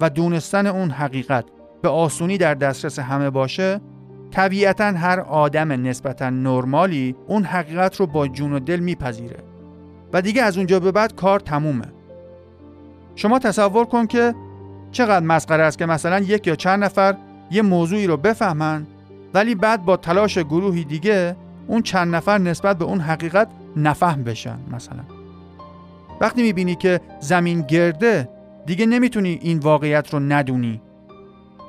[0.00, 1.44] و دونستن اون حقیقت
[1.82, 3.80] به آسونی در دسترس همه باشه
[4.30, 9.36] طبیعتا هر آدم نسبتا نرمالی اون حقیقت رو با جون و دل میپذیره.
[10.12, 11.92] و دیگه از اونجا به بعد کار تمومه.
[13.14, 14.34] شما تصور کن که
[14.90, 17.16] چقدر مسخره است که مثلا یک یا چند نفر
[17.50, 18.86] یه موضوعی رو بفهمن
[19.34, 21.36] ولی بعد با تلاش گروهی دیگه
[21.66, 25.02] اون چند نفر نسبت به اون حقیقت نفهم بشن مثلا.
[26.20, 28.28] وقتی می‌بینی که زمین گرده
[28.66, 30.80] دیگه نمی‌تونی این واقعیت رو ندونی.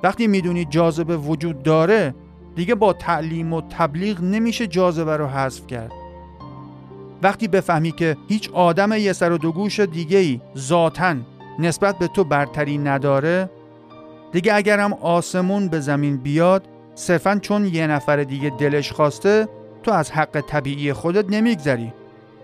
[0.04, 2.16] وقتی می‌دونی جاذبه وجود داره
[2.56, 5.92] دیگه با تعلیم و تبلیغ نمیشه جاذبه رو حذف کرد.
[7.24, 11.26] وقتی بفهمی که هیچ آدم یه سر و دو گوش دیگه ای ذاتن
[11.60, 13.50] نسبت به تو برتری نداره
[14.32, 19.48] دیگه اگرم آسمون به زمین بیاد صرفا چون یه نفر دیگه دلش خواسته
[19.88, 21.94] تو از حق طبیعی خودت نمیگذری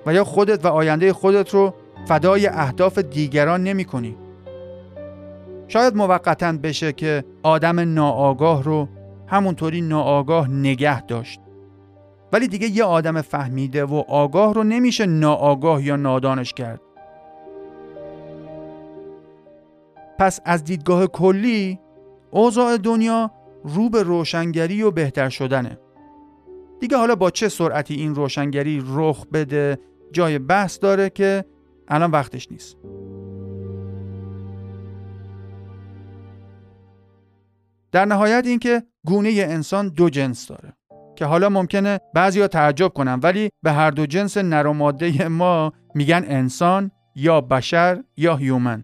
[0.05, 1.73] و یا خودت و آینده خودت رو
[2.07, 4.15] فدای اهداف دیگران نمی کنی.
[5.67, 8.87] شاید موقتا بشه که آدم ناآگاه رو
[9.27, 11.39] همونطوری ناآگاه نگه داشت.
[12.33, 16.81] ولی دیگه یه آدم فهمیده و آگاه رو نمیشه ناآگاه یا نادانش کرد.
[20.19, 21.79] پس از دیدگاه کلی
[22.31, 23.31] اوضاع دنیا
[23.63, 25.77] رو به روشنگری و بهتر شدنه.
[26.83, 29.77] دیگه حالا با چه سرعتی این روشنگری رخ بده
[30.11, 31.45] جای بحث داره که
[31.87, 32.77] الان وقتش نیست.
[37.91, 40.73] در نهایت اینکه گونه انسان دو جنس داره
[41.15, 46.23] که حالا ممکنه بعضیا تعجب کنن ولی به هر دو جنس نر ماده ما میگن
[46.27, 48.83] انسان یا بشر یا هیومن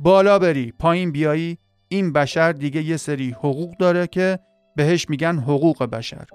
[0.00, 1.58] بالا بری پایین بیایی
[1.88, 4.38] این بشر دیگه یه سری حقوق داره که
[4.76, 6.26] بهش میگن حقوق بشر.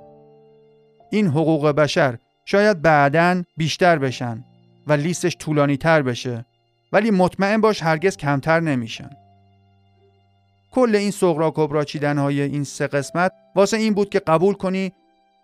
[1.12, 4.44] این حقوق بشر شاید بعدا بیشتر بشن
[4.88, 6.46] و لیستش طولانی تر بشه
[6.92, 9.10] ولی مطمئن باش هرگز کمتر نمیشن.
[10.72, 14.94] کل این سغرا کبرا چیدن های این سه قسمت واسه این بود که قبول کنی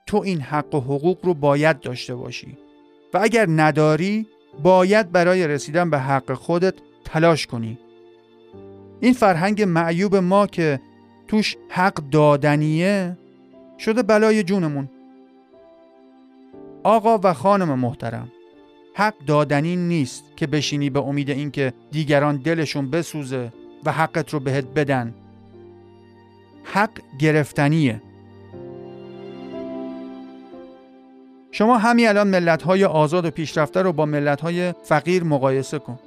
[0.08, 2.58] تو این حق و حقوق رو باید داشته باشی
[3.14, 4.28] و اگر نداری
[4.64, 6.74] باید برای رسیدن به حق خودت
[7.06, 7.80] تلاش کنی.
[9.00, 10.80] این فرهنگ معیوب ما که
[11.28, 13.18] توش حق دادنیه؟
[13.80, 14.90] شده بلای جونمون.
[16.84, 18.32] آقا و خانم محترم
[18.96, 23.54] حق دادنی نیست که بشینی به امید اینکه دیگران دلشون بسوزه
[23.86, 25.14] و حقت رو بهت بدن.
[26.64, 28.02] حق گرفتنیه.
[31.52, 36.00] شما همین الان ملت های آزاد و پیشرفته رو با ملت های فقیر مقایسه کن.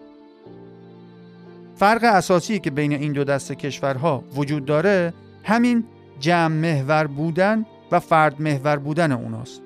[1.78, 5.14] فرق اساسی که بین این دو دسته کشورها وجود داره
[5.44, 5.84] همین
[6.20, 9.62] جمع محور بودن و فرد محور بودن اوناست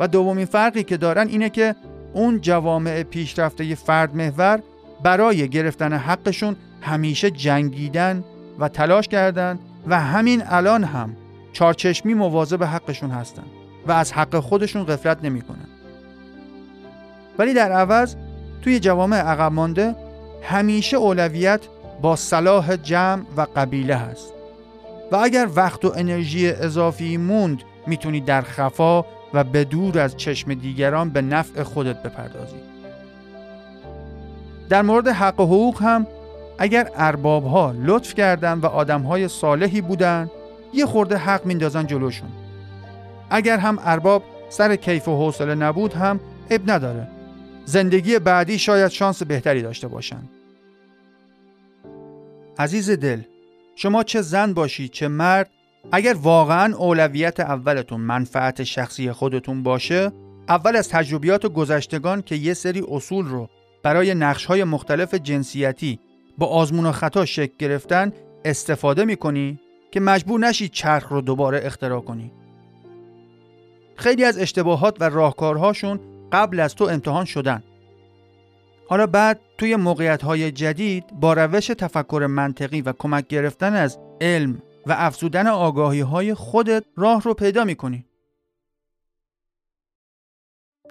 [0.00, 1.74] و دومین فرقی که دارن اینه که
[2.12, 4.62] اون جوامع پیشرفته فرد محور
[5.02, 8.24] برای گرفتن حقشون همیشه جنگیدن
[8.58, 11.16] و تلاش کردن و همین الان هم
[11.52, 13.44] چارچشمی مواظب حقشون هستن
[13.86, 15.66] و از حق خودشون غفلت نمی‌کنن.
[17.38, 18.14] ولی در عوض
[18.62, 20.05] توی جوامع عقب مانده
[20.46, 21.60] همیشه اولویت
[22.02, 24.32] با صلاح جمع و قبیله هست.
[25.12, 30.54] و اگر وقت و انرژی اضافی موند می‌تونی در خفا و به دور از چشم
[30.54, 32.56] دیگران به نفع خودت بپردازی.
[34.68, 36.06] در مورد حق و حقوق هم
[36.58, 40.30] اگر ارباب ها لطف کردن و آدم های صالحی بودن
[40.72, 42.28] یه خورده حق میندازن جلوشون.
[43.30, 46.20] اگر هم ارباب سر کیف و حوصله نبود هم
[46.50, 47.15] اب نداره.
[47.68, 50.22] زندگی بعدی شاید شانس بهتری داشته باشن
[52.58, 53.20] عزیز دل
[53.76, 55.50] شما چه زن باشید چه مرد
[55.92, 60.12] اگر واقعا اولویت اولتون منفعت شخصی خودتون باشه
[60.48, 63.48] اول از تجربیات گذشتگان که یه سری اصول رو
[63.82, 65.98] برای نقشهای مختلف جنسیتی
[66.38, 68.12] با آزمون و خطا شکل گرفتن
[68.44, 69.58] استفاده می‌کنی
[69.90, 72.32] که مجبور نشید چرخ رو دوباره اختراع کنی.
[73.96, 76.00] خیلی از اشتباهات و راهکارهاشون
[76.32, 77.62] قبل از تو امتحان شدن
[78.88, 84.62] حالا بعد توی موقعیت های جدید با روش تفکر منطقی و کمک گرفتن از علم
[84.86, 88.04] و افزودن آگاهی های خودت راه رو پیدا می‌کنی.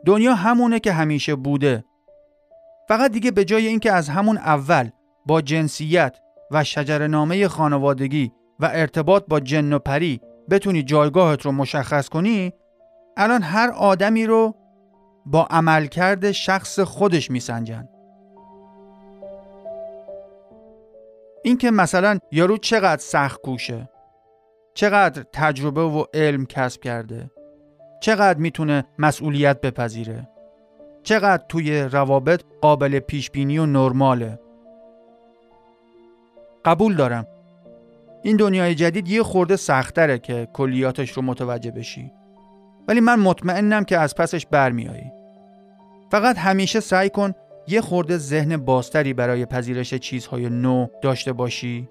[0.06, 1.86] دنیا همونه که همیشه بوده.
[2.88, 4.90] فقط دیگه به جای اینکه از همون اول
[5.26, 6.18] با جنسیت
[6.52, 12.54] و شجرنامه خانوادگی و ارتباط با جن و پری بتونی جایگاهت رو مشخص کنی
[13.18, 14.56] الان هر آدمی رو
[15.26, 17.90] با عملکرد شخص خودش میسنجن
[21.44, 23.90] اینکه مثلا یارو چقدر سخت کوشه
[24.74, 27.32] چقدر تجربه و علم کسب کرده
[28.02, 30.28] چقدر می‌تونه مسئولیت بپذیره
[31.04, 34.40] چقدر توی روابط قابل پیش بینی و نرماله.
[36.66, 37.28] قبول دارم.
[38.24, 42.12] این دنیای جدید یه خورده سختره که کلیاتش رو متوجه بشی.
[42.88, 45.12] ولی من مطمئنم که از پسش برمیایی
[46.10, 47.34] فقط همیشه سعی کن
[47.68, 51.90] یه خورده ذهن بازتری برای پذیرش چیزهای نو داشته باشی.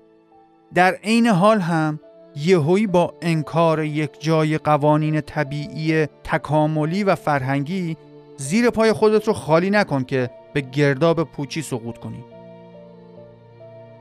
[0.74, 2.00] در عین حال هم
[2.36, 7.96] یهویی با انکار یک جای قوانین طبیعی تکاملی و فرهنگی
[8.36, 12.24] زیر پای خودت رو خالی نکن که به گرداب پوچی سقوط کنی.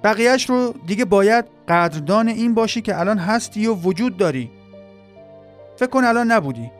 [0.03, 4.51] بقیهش رو دیگه باید قدردان این باشی که الان هستی و وجود داری.
[5.75, 6.71] فکر کن الان نبودی.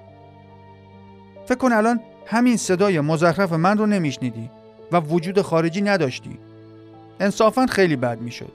[1.45, 4.49] فکر کن الان همین صدای مزخرف من رو نمیشنیدی
[4.91, 6.38] و وجود خارجی نداشتی.
[7.19, 8.51] انصافا خیلی بد می‌شد.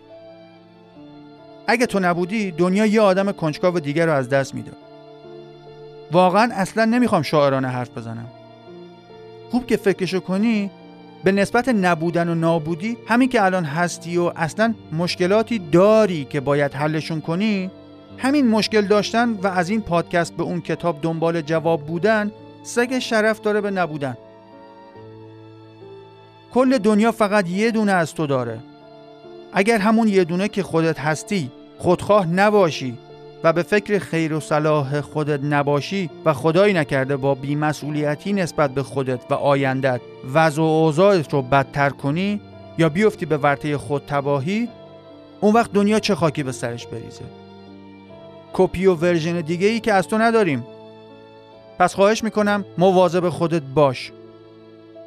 [1.67, 4.77] اگه تو نبودی دنیا یه آدم کنجکاو دیگر رو از دست می‌داد
[6.13, 8.29] واقعا اصلا نمی‌خوام شاعرانه حرف بزنم.
[9.51, 10.71] خوب که فکرشو کنی
[11.25, 16.75] به نسبت نبودن و نابودی همین که الان هستی و اصلا مشکلاتی داری که باید
[16.75, 17.71] حلشون کنی
[18.19, 22.31] همین مشکل داشتن و از این پادکست به اون کتاب دنبال جواب بودن
[22.63, 24.17] سگ شرف داره به نبودن.
[26.55, 28.59] کل دنیا فقط یه دونه از تو داره.
[29.53, 32.99] اگر همون یه دونه که خودت هستی خودخواه نباشی
[33.45, 38.83] و به فکر خیر و صلاح خودت نباشی و خدایی نکرده با بیمسئولیتی نسبت به
[38.83, 40.01] خودت و آیندت
[40.35, 42.41] وضع و اوضاعت رو بدتر کنی
[42.79, 44.69] یا بیفتی به ورطه خود تباهی
[45.41, 47.25] اون وقت دنیا چه خاکی به سرش بریزه؟
[48.53, 50.67] کپی و ورژن دیگه ای که از تو نداریم.
[51.79, 54.13] پس خواهش می‌کنم مواظب خودت باش.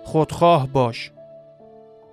[0.03, 1.11] خودخواه باش.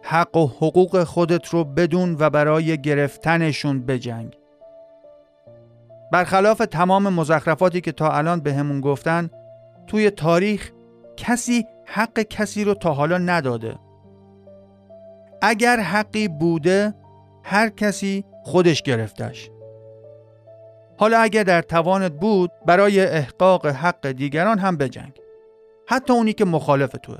[0.03, 4.37] حق و حقوق خودت رو بدون و برای گرفتنشون بجنگ.
[6.13, 9.31] برخلاف تمام مزخرفاتی که تا الان به همون گفتن
[9.87, 10.71] توی تاریخ
[11.17, 13.79] کسی حق کسی رو تا حالا نداده.
[15.43, 16.95] اگر حقی بوده
[17.45, 19.51] هر کسی خودش گرفتش.
[20.99, 25.13] حالا اگر در توانت بود برای احقاق حق دیگران هم بجنگ.
[25.89, 27.19] حتی اونی که مخالف توه.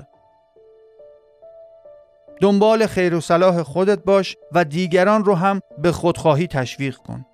[2.41, 7.25] دنبال خیر و صلاح خودت باش و دیگران رو هم به خودخواهی تشویق کن.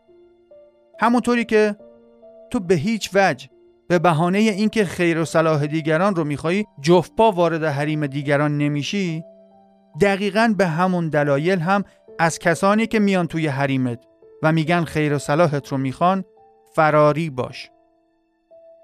[1.00, 1.76] همونطوری که
[2.52, 3.50] تو به هیچ وجه
[3.88, 9.24] به بهانه اینکه خیر و صلاح دیگران رو میخوایی جفپا وارد حریم دیگران نمیشی
[10.02, 11.84] دقیقا به همون دلایل هم
[12.20, 14.00] از کسانی که میان توی حریمت
[14.44, 16.26] و میگن خیر و صلاحت رو می‌خوان
[16.76, 17.72] فراری باش.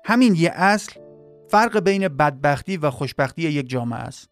[0.05, 1.01] همین یه اصل
[1.49, 4.29] فرق بین بدبختی و خوشبختی یک جامعه است.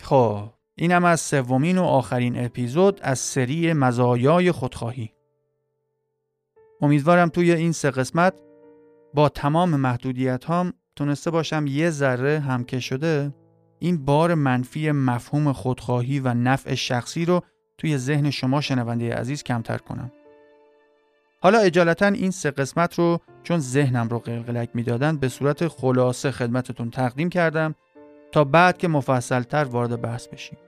[0.00, 5.12] خب اینم از سومین و آخرین اپیزود از سری مزایای خودخواهی.
[6.80, 8.34] امیدوارم توی این سه قسمت
[9.14, 13.34] با تمام محدودیت هام تونسته باشم یه ذره هم که شده.
[13.82, 17.42] این بار منفی مفهوم خودخواهی و نفع شخصی رو
[17.78, 20.12] توی ذهن شما شنونده عزیز کمتر کنم.
[21.40, 26.90] حالا اجالتا این سه قسمت رو چون ذهنم رو قلقلک می‌دادن به صورت خلاصه خدمتتون
[26.90, 27.74] تقدیم کردم
[28.32, 30.58] تا بعد که مفصلتر وارد بحث بشیم.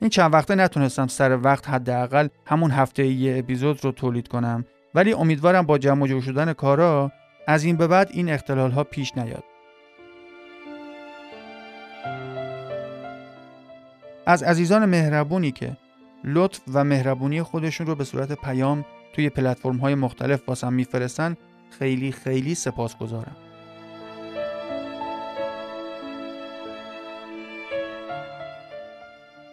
[0.00, 4.64] این چند وقته نتونستم سر وقت حداقل همون هفته یه اپیزود رو تولید کنم
[4.94, 7.12] ولی امیدوارم با جمع جور شدن کارا
[7.46, 9.44] از این به بعد این اختلال ها پیش نیاد.
[14.26, 15.76] از عزیزان مهربونی که
[16.24, 21.36] لطف و مهربونی خودشون رو به صورت پیام توی پلتفرم های مختلف واسم میفرستن
[21.78, 23.36] خیلی خیلی سپاسگزارم.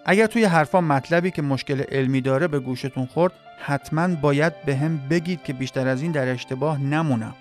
[0.05, 5.43] اگر توی حرفا مطلبی که مشکل علمی داره به گوشتون خورد حتما باید بهم بگید
[5.43, 7.35] که بیشتر از این در اشتباه نمونم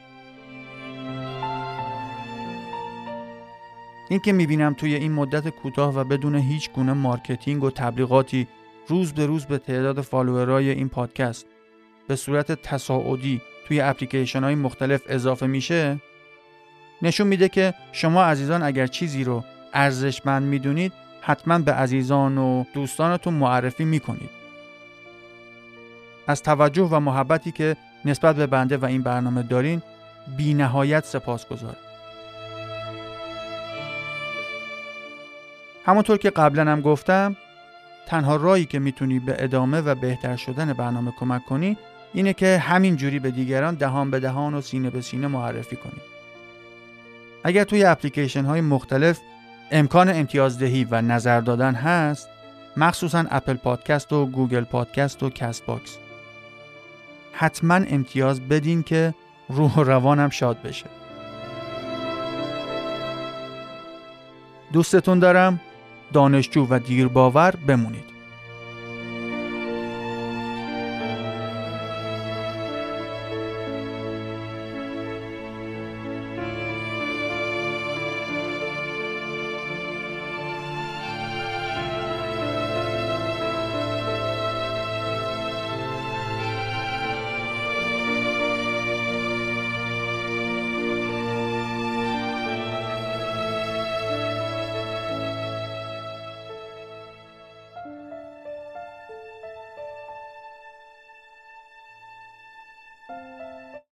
[4.12, 8.48] این که می‌بینم توی این مدت کوتاه و بدون هیچ گونه marketing و تبلیغاتی
[8.88, 11.46] روز به روز به تعداد follower ای این پادکست
[12.08, 16.00] به صورت تصاعدی توی اپلیکیشن های مختلف اضافه میشه
[17.02, 19.44] نشون میده که شما عزیزان اگر چیزی رو
[19.74, 24.30] ارزشمند می‌دونید حتما به عزیزان و دوستانتون معرفی می‌کنید
[26.26, 29.82] از توجه و محبتی که نسبت به بنده و این برنامه دارین
[30.36, 31.91] بی نهایت سپاس گذارم.
[35.86, 37.36] همونطور که قبلا هم گفتم
[38.06, 41.76] تنها راهی که می‌تونی به ادامه و بهتر شدن برنامه کمک کنی
[42.14, 46.00] اینه که همین جوری به دیگران دهان به دهان و سینه به سینه معرفی کنی.
[47.44, 49.20] اگر توی اپلیکیشن های مختلف
[49.70, 52.28] امکان امتیازدهی و نظر دادن هست
[52.76, 55.98] مخصوصا اپل پادکست و گوگل پادکست و کست باکس
[57.32, 59.14] حتما امتیاز بدین که
[59.48, 60.86] روح و روانم شاد بشه.
[64.72, 65.60] دوستتون دارم.
[66.12, 68.11] دانشجو و دیرباور بمونید.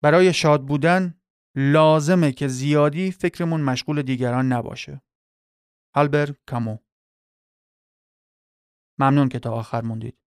[0.05, 1.21] برای شاد بودن
[1.57, 5.03] لازمه که زیادی فکرمون مشغول دیگران نباشه.
[5.95, 6.79] آلبر کامو
[8.99, 10.24] ممنون که تا آخر موندید.